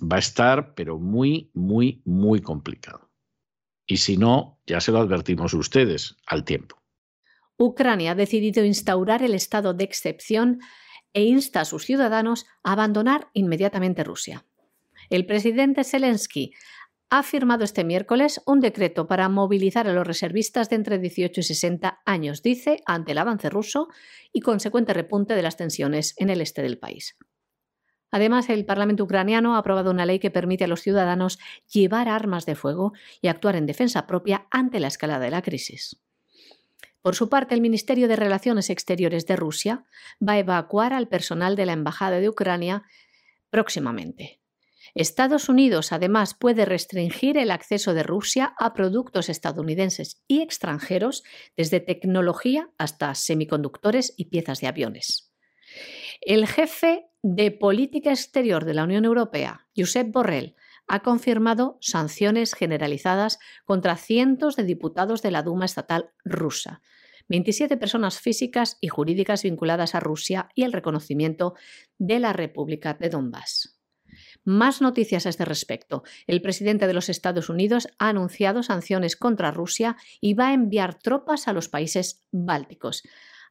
Va 0.02 0.18
a 0.18 0.20
estar, 0.20 0.74
pero 0.76 0.98
muy, 1.00 1.52
muy, 1.54 2.02
muy 2.06 2.42
complicado. 2.42 3.10
Y 3.88 3.98
si 3.98 4.18
no, 4.18 4.60
ya 4.66 4.82
se 4.82 4.92
lo 4.92 5.00
advertimos 5.00 5.54
ustedes 5.54 6.18
al 6.26 6.44
tiempo. 6.44 6.78
Ucrania 7.58 8.12
ha 8.12 8.16
decidido 8.16 8.66
instaurar 8.66 9.24
el 9.24 9.34
estado 9.34 9.74
de 9.74 9.84
excepción 9.84 10.60
e 11.14 11.24
insta 11.24 11.62
a 11.62 11.66
sus 11.66 11.86
ciudadanos 11.86 12.46
a 12.64 12.74
abandonar 12.74 13.30
inmediatamente 13.34 14.04
Rusia. 14.04 14.46
El 15.10 15.26
presidente 15.26 15.84
Zelensky 15.84 16.54
ha 17.10 17.24
firmado 17.24 17.64
este 17.64 17.84
miércoles 17.84 18.42
un 18.46 18.60
decreto 18.60 19.08
para 19.08 19.30
movilizar 19.30 19.88
a 19.88 19.94
los 19.94 20.06
reservistas 20.06 20.70
de 20.70 20.76
entre 20.76 21.00
18 21.00 21.40
y 21.40 21.44
60 21.44 22.02
años, 22.06 22.42
dice, 22.42 22.82
ante 22.86 23.14
el 23.14 23.20
avance 23.20 23.50
ruso 23.50 23.88
y 24.34 24.42
consecuente 24.42 24.94
repunte 24.94 25.36
de 25.36 25.44
las 25.44 25.56
tensiones 25.56 26.16
en 26.18 26.30
el 26.30 26.42
este 26.42 26.62
del 26.62 26.80
país. 26.80 27.16
Además, 28.12 28.50
el 28.50 28.66
Parlamento 28.66 29.04
ucraniano 29.04 29.56
ha 29.56 29.60
aprobado 29.60 29.92
una 29.92 30.06
ley 30.06 30.20
que 30.20 30.32
permite 30.32 30.64
a 30.64 30.68
los 30.68 30.82
ciudadanos 30.82 31.40
llevar 31.72 32.08
armas 32.08 32.46
de 32.46 32.56
fuego 32.56 32.94
y 33.22 33.28
actuar 33.28 33.56
en 33.56 33.66
defensa 33.66 34.08
propia 34.08 34.48
ante 34.52 34.80
la 34.80 34.88
escalada 34.88 35.26
de 35.26 35.32
la 35.32 35.42
crisis. 35.42 36.02
Por 37.02 37.16
su 37.16 37.30
parte, 37.30 37.54
el 37.54 37.62
Ministerio 37.62 38.08
de 38.08 38.16
Relaciones 38.16 38.70
Exteriores 38.70 39.28
de 39.28 39.36
Rusia 39.36 39.86
va 40.28 40.34
a 40.34 40.40
evacuar 40.40 40.92
al 40.92 41.08
personal 41.08 41.56
de 41.56 41.68
la 41.68 41.74
Embajada 41.74 42.20
de 42.20 42.30
Ucrania 42.30 42.84
próximamente. 43.52 44.40
Estados 44.96 45.50
Unidos, 45.50 45.92
además, 45.92 46.34
puede 46.34 46.66
restringir 46.66 47.38
el 47.38 47.52
acceso 47.52 47.94
de 47.94 48.04
Rusia 48.04 48.56
a 48.58 48.74
productos 48.74 49.30
estadounidenses 49.30 50.24
y 50.28 50.42
extranjeros, 50.42 51.24
desde 51.58 51.80
tecnología 51.80 52.70
hasta 52.78 53.14
semiconductores 53.14 54.14
y 54.18 54.26
piezas 54.26 54.62
de 54.62 54.68
aviones. 54.68 55.32
El 56.22 56.48
jefe 56.48 57.08
de 57.28 57.50
Política 57.50 58.12
Exterior 58.12 58.66
de 58.66 58.76
la 58.76 58.84
Unión 58.84 59.04
Europea, 59.04 59.66
Josep 59.76 60.12
Borrell, 60.12 60.54
ha 60.88 61.02
confirmado 61.02 61.80
sanciones 61.82 62.54
generalizadas 62.54 63.40
contra 63.66 63.96
cientos 63.96 64.56
de 64.56 64.64
diputados 64.64 65.24
de 65.24 65.32
la 65.32 65.42
Duma 65.42 65.66
estatal 65.66 66.12
rusa, 66.24 66.84
27 67.28 67.78
personas 67.78 68.20
físicas 68.20 68.78
y 68.80 68.90
jurídicas 68.90 69.42
vinculadas 69.42 69.96
a 69.96 70.02
Rusia 70.02 70.50
y 70.54 70.66
el 70.66 70.72
reconocimiento 70.72 71.56
de 71.98 72.20
la 72.20 72.32
República 72.32 72.94
de 72.94 73.10
Donbass. 73.10 73.80
Más 74.44 74.80
noticias 74.82 75.26
a 75.26 75.30
este 75.30 75.46
respecto. 75.46 76.04
El 76.28 76.44
presidente 76.44 76.86
de 76.86 76.94
los 76.94 77.10
Estados 77.10 77.50
Unidos 77.50 77.88
ha 77.98 78.10
anunciado 78.10 78.62
sanciones 78.62 79.16
contra 79.16 79.50
Rusia 79.50 79.98
y 80.22 80.36
va 80.36 80.50
a 80.50 80.54
enviar 80.54 81.00
tropas 81.00 81.48
a 81.48 81.54
los 81.54 81.70
países 81.70 82.24
bálticos 82.32 83.02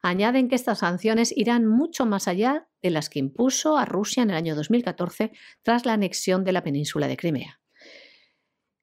añaden 0.09 0.47
que 0.47 0.55
estas 0.55 0.79
sanciones 0.79 1.33
irán 1.35 1.65
mucho 1.65 2.05
más 2.05 2.27
allá 2.27 2.67
de 2.81 2.89
las 2.89 3.09
que 3.09 3.19
impuso 3.19 3.77
a 3.77 3.85
Rusia 3.85 4.23
en 4.23 4.29
el 4.29 4.35
año 4.35 4.55
2014 4.55 5.31
tras 5.63 5.85
la 5.85 5.93
anexión 5.93 6.43
de 6.43 6.51
la 6.51 6.63
península 6.63 7.07
de 7.07 7.17
Crimea. 7.17 7.59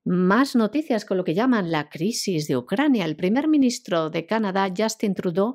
Más 0.05 0.57
noticias 0.57 1.05
con 1.05 1.17
lo 1.17 1.25
que 1.25 1.35
llaman 1.35 1.71
la 1.71 1.89
crisis 1.89 2.49
de 2.49 2.57
Ucrania. 2.57 3.05
El 3.05 3.15
primer 3.15 3.47
ministro 3.47 4.11
de 4.11 4.27
Canadá, 4.27 4.69
Justin 4.77 5.15
Trudeau, 5.15 5.55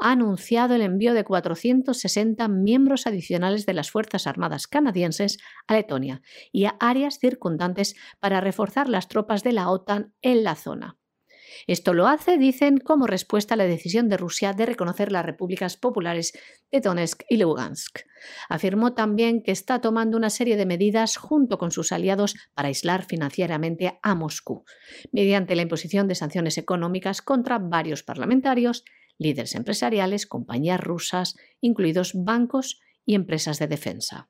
ha 0.00 0.10
anunciado 0.10 0.74
el 0.74 0.82
envío 0.82 1.14
de 1.14 1.22
460 1.22 2.48
miembros 2.48 3.06
adicionales 3.06 3.66
de 3.66 3.74
las 3.74 3.92
Fuerzas 3.92 4.26
Armadas 4.26 4.66
canadienses 4.66 5.38
a 5.68 5.74
Letonia 5.74 6.22
y 6.50 6.64
a 6.64 6.76
áreas 6.80 7.18
circundantes 7.20 7.94
para 8.18 8.40
reforzar 8.40 8.88
las 8.88 9.06
tropas 9.06 9.44
de 9.44 9.52
la 9.52 9.70
OTAN 9.70 10.12
en 10.22 10.42
la 10.42 10.56
zona. 10.56 10.98
Esto 11.66 11.94
lo 11.94 12.06
hace, 12.06 12.38
dicen, 12.38 12.78
como 12.78 13.06
respuesta 13.06 13.54
a 13.54 13.56
la 13.56 13.64
decisión 13.64 14.08
de 14.08 14.16
Rusia 14.16 14.52
de 14.52 14.66
reconocer 14.66 15.12
las 15.12 15.24
repúblicas 15.24 15.76
populares 15.76 16.32
de 16.70 16.80
Donetsk 16.80 17.22
y 17.28 17.36
Lugansk. 17.36 18.00
Afirmó 18.48 18.94
también 18.94 19.42
que 19.42 19.52
está 19.52 19.80
tomando 19.80 20.16
una 20.16 20.30
serie 20.30 20.56
de 20.56 20.66
medidas 20.66 21.16
junto 21.16 21.58
con 21.58 21.70
sus 21.70 21.92
aliados 21.92 22.34
para 22.54 22.68
aislar 22.68 23.04
financieramente 23.04 23.98
a 24.02 24.14
Moscú, 24.14 24.64
mediante 25.12 25.56
la 25.56 25.62
imposición 25.62 26.08
de 26.08 26.14
sanciones 26.14 26.58
económicas 26.58 27.22
contra 27.22 27.58
varios 27.58 28.02
parlamentarios, 28.02 28.84
líderes 29.18 29.54
empresariales, 29.54 30.26
compañías 30.26 30.80
rusas, 30.80 31.36
incluidos 31.60 32.12
bancos 32.14 32.80
y 33.06 33.14
empresas 33.14 33.58
de 33.58 33.68
defensa. 33.68 34.28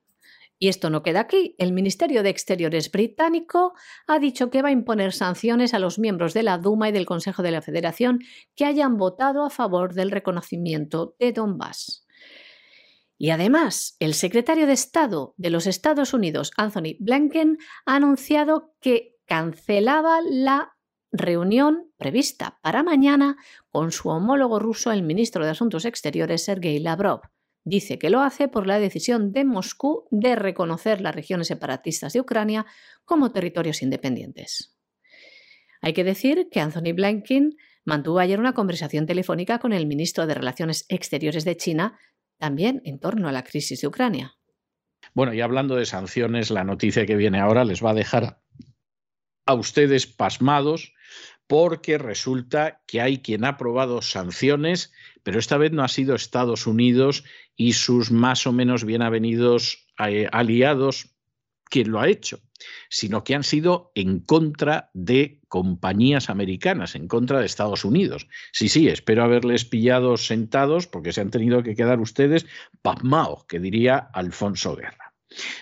Y 0.57 0.69
esto 0.69 0.89
no 0.89 1.03
queda 1.03 1.21
aquí. 1.21 1.55
El 1.57 1.73
Ministerio 1.73 2.23
de 2.23 2.29
Exteriores 2.29 2.89
británico 2.91 3.73
ha 4.07 4.19
dicho 4.19 4.49
que 4.49 4.61
va 4.61 4.69
a 4.69 4.73
imponer 4.73 5.11
sanciones 5.11 5.73
a 5.73 5.79
los 5.79 5.99
miembros 5.99 6.33
de 6.33 6.43
la 6.43 6.57
Duma 6.57 6.89
y 6.89 6.91
del 6.91 7.05
Consejo 7.05 7.43
de 7.43 7.51
la 7.51 7.61
Federación 7.61 8.19
que 8.55 8.65
hayan 8.65 8.97
votado 8.97 9.43
a 9.43 9.49
favor 9.49 9.93
del 9.93 10.11
reconocimiento 10.11 11.15
de 11.19 11.33
Donbass. 11.33 12.05
Y 13.17 13.29
además, 13.29 13.95
el 13.99 14.13
secretario 14.13 14.67
de 14.67 14.73
Estado 14.73 15.33
de 15.37 15.49
los 15.49 15.67
Estados 15.67 16.13
Unidos, 16.13 16.51
Anthony 16.57 16.95
Blinken, 16.99 17.57
ha 17.85 17.95
anunciado 17.95 18.73
que 18.81 19.15
cancelaba 19.25 20.19
la 20.21 20.75
reunión 21.11 21.91
prevista 21.97 22.59
para 22.61 22.83
mañana 22.83 23.37
con 23.69 23.91
su 23.91 24.09
homólogo 24.09 24.59
ruso, 24.59 24.91
el 24.91 25.03
ministro 25.03 25.45
de 25.45 25.51
Asuntos 25.51 25.85
Exteriores, 25.85 26.43
Sergei 26.43 26.79
Lavrov. 26.79 27.21
Dice 27.65 27.97
que 27.97 28.11
lo 28.11 28.21
hace 28.21 28.47
por 28.47 28.67
la 28.67 28.79
decisión 28.79 29.31
de 29.31 29.43
Moscú 29.43 30.07
de 30.11 30.35
reconocer 30.35 31.01
las 31.01 31.15
regiones 31.15 31.47
separatistas 31.47 32.13
de 32.13 32.21
Ucrania 32.21 32.67
como 33.05 33.31
territorios 33.31 33.81
independientes. 33.81 34.77
Hay 35.81 35.93
que 35.93 36.03
decir 36.03 36.47
que 36.51 36.59
Anthony 36.59 36.93
Blinken 36.93 37.57
mantuvo 37.83 38.19
ayer 38.19 38.39
una 38.39 38.53
conversación 38.53 39.07
telefónica 39.07 39.57
con 39.57 39.73
el 39.73 39.87
ministro 39.87 40.27
de 40.27 40.35
Relaciones 40.35 40.85
Exteriores 40.89 41.43
de 41.43 41.57
China, 41.57 41.99
también 42.37 42.81
en 42.85 42.99
torno 42.99 43.27
a 43.27 43.31
la 43.31 43.43
crisis 43.43 43.81
de 43.81 43.87
Ucrania. 43.87 44.35
Bueno, 45.15 45.33
y 45.33 45.41
hablando 45.41 45.75
de 45.75 45.87
sanciones, 45.87 46.51
la 46.51 46.63
noticia 46.63 47.07
que 47.07 47.15
viene 47.15 47.39
ahora 47.39 47.65
les 47.65 47.83
va 47.83 47.91
a 47.91 47.95
dejar 47.95 48.41
a 49.47 49.53
ustedes 49.55 50.05
pasmados 50.05 50.93
porque 51.47 51.97
resulta 51.97 52.81
que 52.87 53.01
hay 53.01 53.19
quien 53.19 53.45
ha 53.45 53.49
aprobado 53.49 54.01
sanciones, 54.01 54.91
pero 55.23 55.39
esta 55.39 55.57
vez 55.57 55.71
no 55.71 55.83
ha 55.83 55.87
sido 55.87 56.15
Estados 56.15 56.67
Unidos 56.67 57.23
y 57.55 57.73
sus 57.73 58.11
más 58.11 58.47
o 58.47 58.51
menos 58.51 58.83
bien 58.83 59.01
avenidos 59.01 59.87
eh, 59.99 60.27
aliados 60.31 61.15
quien 61.69 61.91
lo 61.91 61.99
ha 61.99 62.07
hecho, 62.07 62.39
sino 62.89 63.23
que 63.23 63.35
han 63.35 63.43
sido 63.43 63.91
en 63.95 64.19
contra 64.19 64.91
de 64.93 65.39
compañías 65.47 66.29
americanas, 66.29 66.95
en 66.95 67.07
contra 67.07 67.39
de 67.39 67.45
Estados 67.45 67.85
Unidos. 67.85 68.27
Sí, 68.51 68.69
sí, 68.69 68.87
espero 68.87 69.23
haberles 69.23 69.65
pillado 69.65 70.17
sentados 70.17 70.87
porque 70.87 71.11
se 71.11 71.21
han 71.21 71.31
tenido 71.31 71.63
que 71.63 71.75
quedar 71.75 71.99
ustedes 71.99 72.45
pasmaos, 72.81 73.45
que 73.45 73.59
diría 73.59 73.97
Alfonso 73.97 74.75
Guerra. 74.75 75.13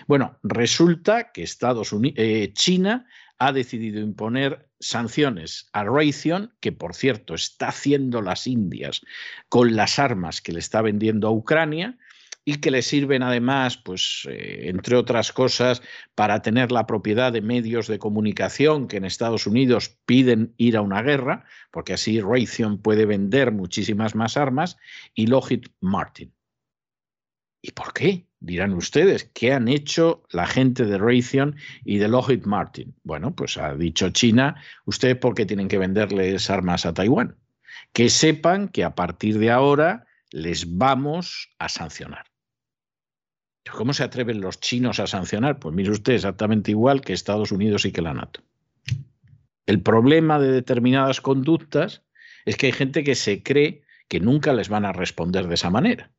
Bueno, 0.06 0.38
resulta 0.42 1.32
que 1.32 1.42
Estados 1.42 1.92
Unidos, 1.92 2.16
eh, 2.18 2.52
China 2.52 3.06
ha 3.46 3.52
decidido 3.52 4.00
imponer 4.00 4.70
sanciones 4.80 5.68
a 5.74 5.84
Raytheon, 5.84 6.54
que 6.60 6.72
por 6.72 6.94
cierto 6.94 7.34
está 7.34 7.68
haciendo 7.68 8.22
las 8.22 8.46
Indias 8.46 9.02
con 9.50 9.76
las 9.76 9.98
armas 9.98 10.40
que 10.40 10.52
le 10.52 10.60
está 10.60 10.80
vendiendo 10.80 11.28
a 11.28 11.30
Ucrania 11.30 11.98
y 12.46 12.56
que 12.56 12.70
le 12.70 12.80
sirven 12.80 13.22
además, 13.22 13.76
pues, 13.76 14.26
eh, 14.30 14.68
entre 14.68 14.96
otras 14.96 15.32
cosas, 15.32 15.82
para 16.14 16.40
tener 16.40 16.72
la 16.72 16.86
propiedad 16.86 17.32
de 17.32 17.42
medios 17.42 17.86
de 17.86 17.98
comunicación 17.98 18.88
que 18.88 18.96
en 18.96 19.04
Estados 19.04 19.46
Unidos 19.46 19.98
piden 20.06 20.54
ir 20.56 20.78
a 20.78 20.82
una 20.82 21.02
guerra, 21.02 21.44
porque 21.70 21.94
así 21.94 22.20
Raytheon 22.20 22.80
puede 22.80 23.04
vender 23.04 23.52
muchísimas 23.52 24.14
más 24.14 24.36
armas, 24.38 24.78
y 25.14 25.26
Lockheed 25.26 25.66
Martin. 25.80 26.32
¿Y 27.66 27.70
por 27.70 27.94
qué? 27.94 28.26
Dirán 28.40 28.74
ustedes, 28.74 29.30
¿qué 29.32 29.54
han 29.54 29.68
hecho 29.68 30.22
la 30.28 30.46
gente 30.46 30.84
de 30.84 30.98
Raytheon 30.98 31.56
y 31.82 31.96
de 31.96 32.08
Lockheed 32.08 32.44
Martin? 32.44 32.94
Bueno, 33.04 33.34
pues 33.34 33.56
ha 33.56 33.74
dicho 33.74 34.10
China, 34.10 34.62
ustedes 34.84 35.16
por 35.16 35.34
qué 35.34 35.46
tienen 35.46 35.68
que 35.68 35.78
venderles 35.78 36.50
armas 36.50 36.84
a 36.84 36.92
Taiwán. 36.92 37.38
Que 37.94 38.10
sepan 38.10 38.68
que 38.68 38.84
a 38.84 38.94
partir 38.94 39.38
de 39.38 39.50
ahora 39.50 40.04
les 40.30 40.76
vamos 40.76 41.54
a 41.58 41.70
sancionar. 41.70 42.26
¿Cómo 43.72 43.94
se 43.94 44.04
atreven 44.04 44.42
los 44.42 44.60
chinos 44.60 45.00
a 45.00 45.06
sancionar? 45.06 45.58
Pues 45.58 45.74
mire 45.74 45.90
usted, 45.90 46.12
exactamente 46.12 46.70
igual 46.70 47.00
que 47.00 47.14
Estados 47.14 47.50
Unidos 47.50 47.86
y 47.86 47.92
que 47.92 48.02
la 48.02 48.12
NATO. 48.12 48.42
El 49.64 49.80
problema 49.80 50.38
de 50.38 50.52
determinadas 50.52 51.22
conductas 51.22 52.02
es 52.44 52.58
que 52.58 52.66
hay 52.66 52.72
gente 52.72 53.04
que 53.04 53.14
se 53.14 53.42
cree 53.42 53.84
que 54.06 54.20
nunca 54.20 54.52
les 54.52 54.68
van 54.68 54.84
a 54.84 54.92
responder 54.92 55.48
de 55.48 55.54
esa 55.54 55.70
manera 55.70 56.10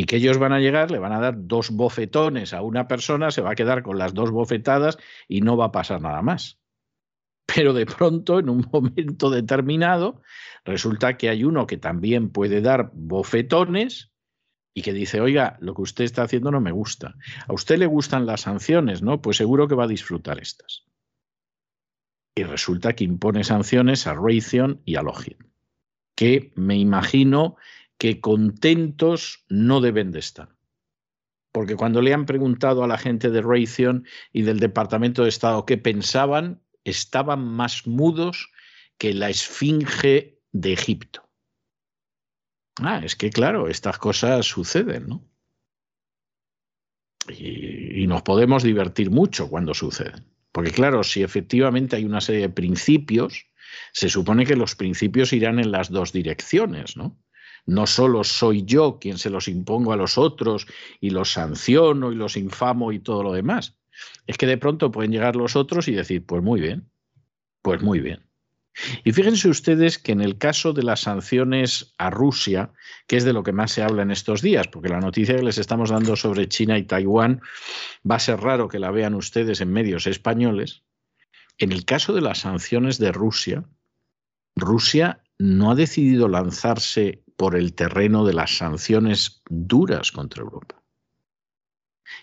y 0.00 0.04
que 0.06 0.16
ellos 0.16 0.38
van 0.38 0.54
a 0.54 0.60
llegar, 0.60 0.90
le 0.90 0.98
van 0.98 1.12
a 1.12 1.20
dar 1.20 1.34
dos 1.46 1.68
bofetones 1.68 2.54
a 2.54 2.62
una 2.62 2.88
persona, 2.88 3.30
se 3.30 3.42
va 3.42 3.50
a 3.50 3.54
quedar 3.54 3.82
con 3.82 3.98
las 3.98 4.14
dos 4.14 4.30
bofetadas 4.30 4.96
y 5.28 5.42
no 5.42 5.58
va 5.58 5.66
a 5.66 5.72
pasar 5.72 6.00
nada 6.00 6.22
más. 6.22 6.58
Pero 7.44 7.74
de 7.74 7.84
pronto, 7.84 8.38
en 8.38 8.48
un 8.48 8.66
momento 8.72 9.28
determinado, 9.28 10.22
resulta 10.64 11.18
que 11.18 11.28
hay 11.28 11.44
uno 11.44 11.66
que 11.66 11.76
también 11.76 12.30
puede 12.30 12.62
dar 12.62 12.90
bofetones 12.94 14.10
y 14.72 14.80
que 14.80 14.94
dice, 14.94 15.20
oiga, 15.20 15.58
lo 15.60 15.74
que 15.74 15.82
usted 15.82 16.04
está 16.04 16.22
haciendo 16.22 16.50
no 16.50 16.62
me 16.62 16.72
gusta. 16.72 17.16
A 17.46 17.52
usted 17.52 17.76
le 17.76 17.84
gustan 17.84 18.24
las 18.24 18.40
sanciones, 18.40 19.02
¿no? 19.02 19.20
Pues 19.20 19.36
seguro 19.36 19.68
que 19.68 19.74
va 19.74 19.84
a 19.84 19.88
disfrutar 19.88 20.40
estas. 20.40 20.86
Y 22.34 22.44
resulta 22.44 22.94
que 22.94 23.04
impone 23.04 23.44
sanciones 23.44 24.06
a 24.06 24.14
Raytheon 24.14 24.80
y 24.86 24.96
a 24.96 25.02
Lockheed, 25.02 25.36
que 26.16 26.54
me 26.56 26.78
imagino 26.78 27.56
que 28.00 28.18
contentos 28.18 29.44
no 29.50 29.82
deben 29.82 30.10
de 30.10 30.20
estar. 30.20 30.56
Porque 31.52 31.76
cuando 31.76 32.00
le 32.00 32.14
han 32.14 32.24
preguntado 32.24 32.82
a 32.82 32.86
la 32.86 32.96
gente 32.96 33.28
de 33.28 33.42
Raytheon 33.42 34.06
y 34.32 34.40
del 34.40 34.58
Departamento 34.58 35.22
de 35.22 35.28
Estado 35.28 35.66
qué 35.66 35.76
pensaban, 35.76 36.62
estaban 36.82 37.44
más 37.44 37.86
mudos 37.86 38.50
que 38.96 39.12
la 39.12 39.28
esfinge 39.28 40.40
de 40.50 40.72
Egipto. 40.72 41.28
Ah, 42.80 43.02
es 43.04 43.16
que 43.16 43.28
claro, 43.28 43.68
estas 43.68 43.98
cosas 43.98 44.46
suceden, 44.46 45.06
¿no? 45.06 45.28
Y, 47.28 48.02
y, 48.02 48.06
nos 48.06 48.22
podemos 48.22 48.62
divertir 48.62 49.10
mucho 49.10 49.50
cuando 49.50 49.74
suceden. 49.74 50.24
Porque 50.52 50.70
claro, 50.70 51.04
si 51.04 51.22
efectivamente 51.22 51.96
hay 51.96 52.06
una 52.06 52.22
serie 52.22 52.40
de 52.40 52.48
principios, 52.48 53.44
se 53.92 54.08
supone 54.08 54.46
que 54.46 54.56
los 54.56 54.74
principios 54.74 55.34
irán 55.34 55.58
en 55.58 55.70
las 55.70 55.90
dos 55.90 56.14
direcciones, 56.14 56.96
¿no? 56.96 57.20
No 57.66 57.86
solo 57.86 58.24
soy 58.24 58.64
yo 58.64 58.98
quien 59.00 59.18
se 59.18 59.30
los 59.30 59.48
impongo 59.48 59.92
a 59.92 59.96
los 59.96 60.18
otros 60.18 60.66
y 61.00 61.10
los 61.10 61.32
sanciono 61.32 62.12
y 62.12 62.14
los 62.14 62.36
infamo 62.36 62.92
y 62.92 62.98
todo 62.98 63.22
lo 63.22 63.32
demás. 63.32 63.76
Es 64.26 64.38
que 64.38 64.46
de 64.46 64.58
pronto 64.58 64.90
pueden 64.90 65.12
llegar 65.12 65.36
los 65.36 65.56
otros 65.56 65.88
y 65.88 65.92
decir, 65.92 66.24
pues 66.24 66.42
muy 66.42 66.60
bien, 66.60 66.90
pues 67.62 67.82
muy 67.82 68.00
bien. 68.00 68.26
Y 69.04 69.12
fíjense 69.12 69.48
ustedes 69.48 69.98
que 69.98 70.12
en 70.12 70.20
el 70.20 70.38
caso 70.38 70.72
de 70.72 70.82
las 70.82 71.00
sanciones 71.00 71.92
a 71.98 72.08
Rusia, 72.08 72.72
que 73.06 73.16
es 73.16 73.24
de 73.24 73.32
lo 73.32 73.42
que 73.42 73.52
más 73.52 73.72
se 73.72 73.82
habla 73.82 74.02
en 74.02 74.10
estos 74.10 74.42
días, 74.42 74.68
porque 74.68 74.88
la 74.88 75.00
noticia 75.00 75.36
que 75.36 75.42
les 75.42 75.58
estamos 75.58 75.90
dando 75.90 76.16
sobre 76.16 76.48
China 76.48 76.78
y 76.78 76.84
Taiwán 76.84 77.40
va 78.08 78.16
a 78.16 78.20
ser 78.20 78.40
raro 78.40 78.68
que 78.68 78.78
la 78.78 78.90
vean 78.90 79.14
ustedes 79.14 79.60
en 79.60 79.72
medios 79.72 80.06
españoles, 80.06 80.84
en 81.58 81.72
el 81.72 81.84
caso 81.84 82.14
de 82.14 82.22
las 82.22 82.38
sanciones 82.38 82.98
de 82.98 83.12
Rusia, 83.12 83.64
Rusia 84.56 85.22
no 85.38 85.70
ha 85.70 85.74
decidido 85.74 86.26
lanzarse 86.28 87.22
por 87.40 87.56
el 87.56 87.72
terreno 87.72 88.26
de 88.26 88.34
las 88.34 88.58
sanciones 88.58 89.40
duras 89.48 90.12
contra 90.12 90.42
Europa. 90.42 90.82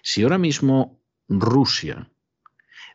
Si 0.04 0.22
ahora 0.22 0.38
mismo 0.38 1.02
Rusia 1.28 2.12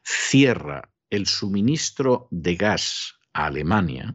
cierra 0.05 0.89
el 1.11 1.27
suministro 1.27 2.29
de 2.31 2.55
gas 2.55 3.19
a 3.33 3.47
Alemania 3.47 4.15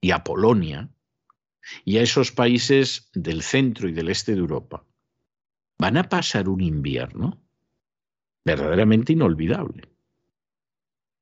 y 0.00 0.12
a 0.12 0.24
Polonia 0.24 0.88
y 1.84 1.98
a 1.98 2.02
esos 2.02 2.32
países 2.32 3.10
del 3.12 3.42
centro 3.42 3.86
y 3.86 3.92
del 3.92 4.08
este 4.08 4.32
de 4.32 4.38
Europa, 4.38 4.86
van 5.78 5.98
a 5.98 6.08
pasar 6.08 6.48
un 6.48 6.62
invierno 6.62 7.38
verdaderamente 8.46 9.12
inolvidable. 9.12 9.90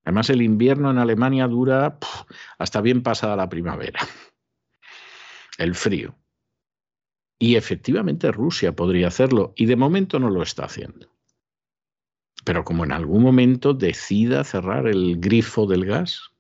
Además, 0.05 0.31
el 0.31 0.43
invierno 0.43 0.93
en 0.93 0.99
Alemania 0.99 1.49
dura 1.49 1.99
hasta 2.57 2.81
bien 2.83 3.03
pasada 3.03 3.35
la 3.35 3.49
primavera 3.49 3.99
el 5.59 5.75
frío. 5.75 6.17
Y 7.39 7.57
efectivamente 7.57 8.33
Rusia 8.33 8.75
podría 8.75 9.09
hacerlo 9.09 9.53
y 9.57 9.67
de 9.67 9.77
momento 9.77 10.19
no 10.19 10.31
lo 10.31 10.43
está 10.43 10.65
haciendo. 10.65 11.09
Pero 12.45 12.65
como 12.65 12.85
en 12.85 12.93
algún 12.93 13.23
momento 13.23 13.75
decida 13.75 14.43
cerrar 14.45 14.89
el 14.89 15.21
grifo 15.21 15.67
del 15.67 15.85
gas, 15.85 16.31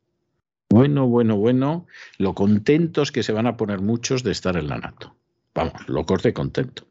bueno, 0.70 1.06
bueno, 1.06 1.36
bueno, 1.36 1.86
lo 2.18 2.34
contentos 2.34 3.12
que 3.12 3.22
se 3.22 3.32
van 3.32 3.46
a 3.46 3.56
poner 3.56 3.80
muchos 3.80 4.22
de 4.22 4.32
estar 4.32 4.56
en 4.56 4.68
la 4.68 4.78
NATO. 4.78 5.14
Vamos, 5.54 5.88
locos 5.88 6.22
de 6.22 6.32
contento. 6.32 6.84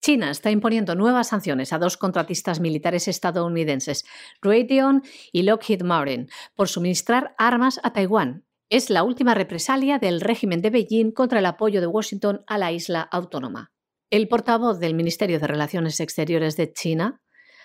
China 0.00 0.30
está 0.30 0.50
imponiendo 0.50 0.96
nuevas 0.96 1.28
sanciones 1.28 1.72
a 1.72 1.78
dos 1.78 1.96
contratistas 1.96 2.58
militares 2.58 3.06
estadounidenses, 3.06 4.04
Raytheon 4.40 5.02
y 5.30 5.42
Lockheed 5.42 5.82
Martin, 5.82 6.28
por 6.56 6.68
suministrar 6.68 7.34
armas 7.38 7.80
a 7.84 7.92
Taiwán 7.92 8.44
Es 8.72 8.88
la 8.88 9.02
última 9.02 9.34
represalia 9.34 9.98
del 9.98 10.22
régimen 10.22 10.62
de 10.62 10.70
Beijing 10.70 11.10
contra 11.10 11.40
el 11.40 11.44
apoyo 11.44 11.82
de 11.82 11.86
Washington 11.86 12.42
a 12.46 12.56
la 12.56 12.72
isla 12.72 13.02
autónoma. 13.02 13.70
El 14.08 14.28
portavoz 14.28 14.78
del 14.80 14.94
Ministerio 14.94 15.38
de 15.38 15.46
Relaciones 15.46 16.00
Exteriores 16.00 16.56
de 16.56 16.72
China 16.72 17.20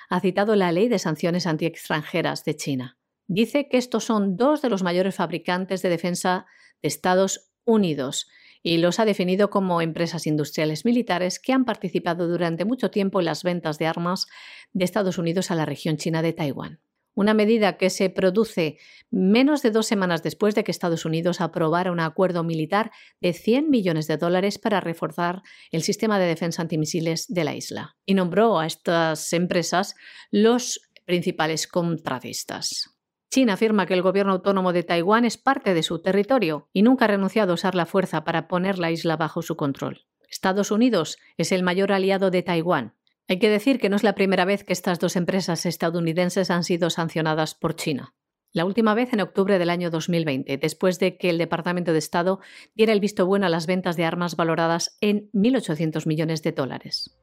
ha 0.10 0.20
citado 0.20 0.58
la 0.58 0.74
ley 0.74 0.90
de 0.90 1.00
sanciones 1.00 1.48
antiextranjeras 1.48 2.44
de 2.44 2.58
China. 2.58 2.98
Dice 3.26 3.70
que 3.70 3.78
estos 3.78 4.04
son 4.04 4.36
dos 4.36 4.62
de 4.62 4.70
los 4.70 4.84
mayores 4.84 5.16
fabricantes 5.16 5.82
de 5.82 5.88
defensa 5.88 6.46
de 6.82 6.90
Estados 6.90 7.54
Unidos 7.64 8.28
y 8.62 8.80
los 8.80 9.00
ha 9.00 9.06
definido 9.06 9.50
como 9.50 9.82
empresas 9.82 10.28
industriales 10.28 10.84
militares 10.84 11.40
que 11.40 11.54
han 11.54 11.64
participado 11.64 12.28
durante 12.28 12.66
mucho 12.66 12.92
tiempo 12.92 13.22
en 13.22 13.28
las 13.28 13.44
ventas 13.44 13.78
de 13.78 13.88
armas 13.88 14.28
de 14.74 14.84
Estados 14.84 15.18
Unidos 15.18 15.52
a 15.52 15.56
la 15.56 15.66
región 15.66 15.96
china 15.96 16.22
de 16.22 16.34
Taiwán. 16.34 16.82
Una 17.18 17.34
medida 17.34 17.78
que 17.78 17.90
se 17.90 18.12
produce 18.12 18.78
menos 19.10 19.64
de 19.64 19.72
dos 19.72 19.88
semanas 19.88 20.22
después 20.22 20.54
de 20.54 20.64
que 20.64 20.70
Estados 20.70 21.04
Unidos 21.04 21.42
aprobara 21.42 21.92
un 21.92 22.00
acuerdo 22.00 22.44
militar 22.44 22.92
de 23.22 23.34
100 23.34 23.72
millones 23.72 24.06
de 24.06 24.18
dólares 24.18 24.60
para 24.60 24.82
reforzar 24.82 25.42
el 25.72 25.82
sistema 25.82 26.20
de 26.20 26.28
defensa 26.28 26.62
antimisiles 26.62 27.26
de 27.28 27.44
la 27.44 27.56
isla 27.56 27.98
y 28.06 28.14
nombró 28.14 28.60
a 28.60 28.68
estas 28.68 29.34
empresas 29.34 29.96
los 30.30 30.80
principales 31.06 31.66
contratistas. 31.66 32.96
China 33.32 33.54
afirma 33.54 33.88
que 33.88 33.96
el 33.96 34.04
gobierno 34.04 34.34
autónomo 34.34 34.72
de 34.72 34.84
Taiwán 34.84 35.26
es 35.26 35.40
parte 35.40 35.74
de 35.74 35.82
su 35.82 36.00
territorio 36.04 36.70
y 36.72 36.84
nunca 36.84 37.06
ha 37.06 37.08
renunciado 37.08 37.54
a 37.54 37.56
usar 37.56 37.74
la 37.74 37.88
fuerza 37.88 38.26
para 38.26 38.48
poner 38.48 38.78
la 38.78 38.92
isla 38.92 39.18
bajo 39.18 39.42
su 39.42 39.56
control. 39.56 40.06
Estados 40.30 40.70
Unidos 40.70 41.18
es 41.38 41.52
el 41.52 41.64
mayor 41.64 41.94
aliado 41.94 42.30
de 42.30 42.44
Taiwán. 42.44 42.97
Hay 43.30 43.40
que 43.40 43.50
decir 43.50 43.80
que 43.80 43.90
no 43.90 43.98
es 43.98 44.04
la 44.04 44.16
primera 44.16 44.46
vez 44.46 44.64
que 44.64 44.72
estas 44.72 45.00
dos 45.00 45.18
empresas 45.18 45.66
estadounidenses 45.66 46.50
han 46.50 46.64
sido 46.64 46.90
sancionadas 46.90 47.56
por 47.56 47.76
China. 47.76 48.16
La 48.54 48.64
última 48.64 48.94
vez 48.94 49.12
en 49.12 49.20
octubre 49.20 49.60
del 49.60 49.70
año 49.70 49.90
2020, 49.90 50.58
después 50.58 50.98
de 51.00 51.18
que 51.18 51.30
el 51.30 51.38
Departamento 51.38 51.92
de 51.92 52.00
Estado 52.00 52.40
diera 52.74 52.94
el 52.94 53.02
visto 53.02 53.26
bueno 53.26 53.46
a 53.46 53.50
las 53.50 53.68
ventas 53.68 53.98
de 53.98 54.06
armas 54.06 54.38
valoradas 54.38 54.98
en 55.02 55.30
1.800 55.34 56.08
millones 56.08 56.42
de 56.42 56.54
dólares. 56.54 57.18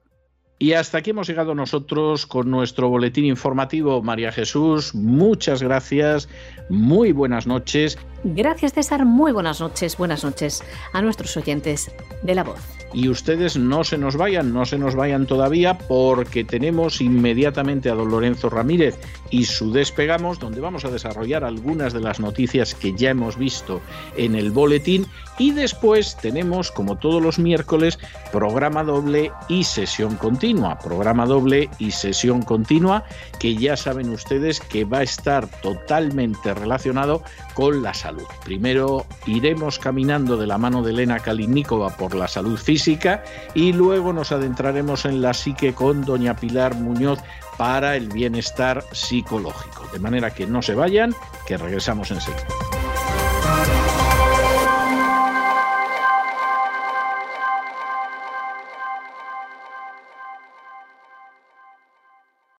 Y 0.58 0.74
hasta 0.74 0.98
aquí 0.98 1.10
hemos 1.10 1.26
llegado 1.26 1.54
nosotros 1.54 2.26
con 2.26 2.50
nuestro 2.50 2.88
boletín 2.88 3.24
informativo. 3.24 4.02
María 4.02 4.30
Jesús, 4.30 4.94
muchas 4.94 5.62
gracias, 5.62 6.28
muy 6.68 7.12
buenas 7.12 7.46
noches. 7.46 7.98
Gracias 8.22 8.72
César, 8.72 9.04
muy 9.04 9.32
buenas 9.32 9.60
noches, 9.60 9.96
buenas 9.96 10.24
noches 10.24 10.62
a 10.92 11.02
nuestros 11.02 11.36
oyentes 11.36 11.90
de 12.22 12.34
la 12.34 12.44
voz. 12.44 12.60
Y 12.94 13.08
ustedes 13.08 13.56
no 13.56 13.82
se 13.82 13.98
nos 13.98 14.16
vayan, 14.16 14.52
no 14.52 14.64
se 14.64 14.78
nos 14.78 14.94
vayan 14.94 15.26
todavía 15.26 15.76
porque 15.76 16.44
tenemos 16.44 17.00
inmediatamente 17.00 17.90
a 17.90 17.94
don 17.94 18.08
Lorenzo 18.08 18.48
Ramírez 18.48 18.96
y 19.30 19.46
su 19.46 19.72
despegamos 19.72 20.38
donde 20.38 20.60
vamos 20.60 20.84
a 20.84 20.90
desarrollar 20.90 21.42
algunas 21.42 21.92
de 21.92 22.00
las 22.00 22.20
noticias 22.20 22.76
que 22.76 22.94
ya 22.94 23.10
hemos 23.10 23.36
visto 23.36 23.80
en 24.16 24.36
el 24.36 24.52
boletín 24.52 25.06
y 25.38 25.50
después 25.50 26.16
tenemos 26.16 26.70
como 26.70 26.96
todos 26.96 27.22
los 27.22 27.38
miércoles 27.38 27.98
programa 28.32 28.84
doble 28.84 29.32
y 29.48 29.64
sesión 29.64 30.16
continua, 30.16 30.78
programa 30.78 31.26
doble 31.26 31.68
y 31.78 31.90
sesión 31.90 32.42
continua 32.42 33.04
que 33.38 33.56
ya 33.56 33.76
saben 33.76 34.10
ustedes 34.10 34.60
que 34.60 34.84
va 34.84 34.98
a 34.98 35.02
estar 35.02 35.46
totalmente 35.60 36.54
relacionado 36.54 37.22
con 37.54 37.82
la 37.82 37.94
salud. 37.94 38.26
Primero 38.44 39.06
iremos 39.26 39.78
caminando 39.78 40.36
de 40.36 40.46
la 40.46 40.58
mano 40.58 40.82
de 40.82 40.90
Elena 40.90 41.20
Kalinikova 41.20 41.90
por 41.96 42.14
la 42.14 42.28
salud 42.28 42.58
física 42.58 43.22
y 43.54 43.72
luego 43.72 44.12
nos 44.12 44.32
adentraremos 44.32 45.04
en 45.04 45.22
la 45.22 45.34
psique 45.34 45.74
con 45.74 46.04
doña 46.04 46.36
Pilar 46.36 46.74
Muñoz 46.74 47.20
para 47.56 47.96
el 47.96 48.08
bienestar 48.08 48.84
psicológico. 48.92 49.86
De 49.92 49.98
manera 49.98 50.30
que 50.30 50.46
no 50.46 50.62
se 50.62 50.74
vayan, 50.74 51.14
que 51.46 51.56
regresamos 51.56 52.10
enseguida. 52.10 52.46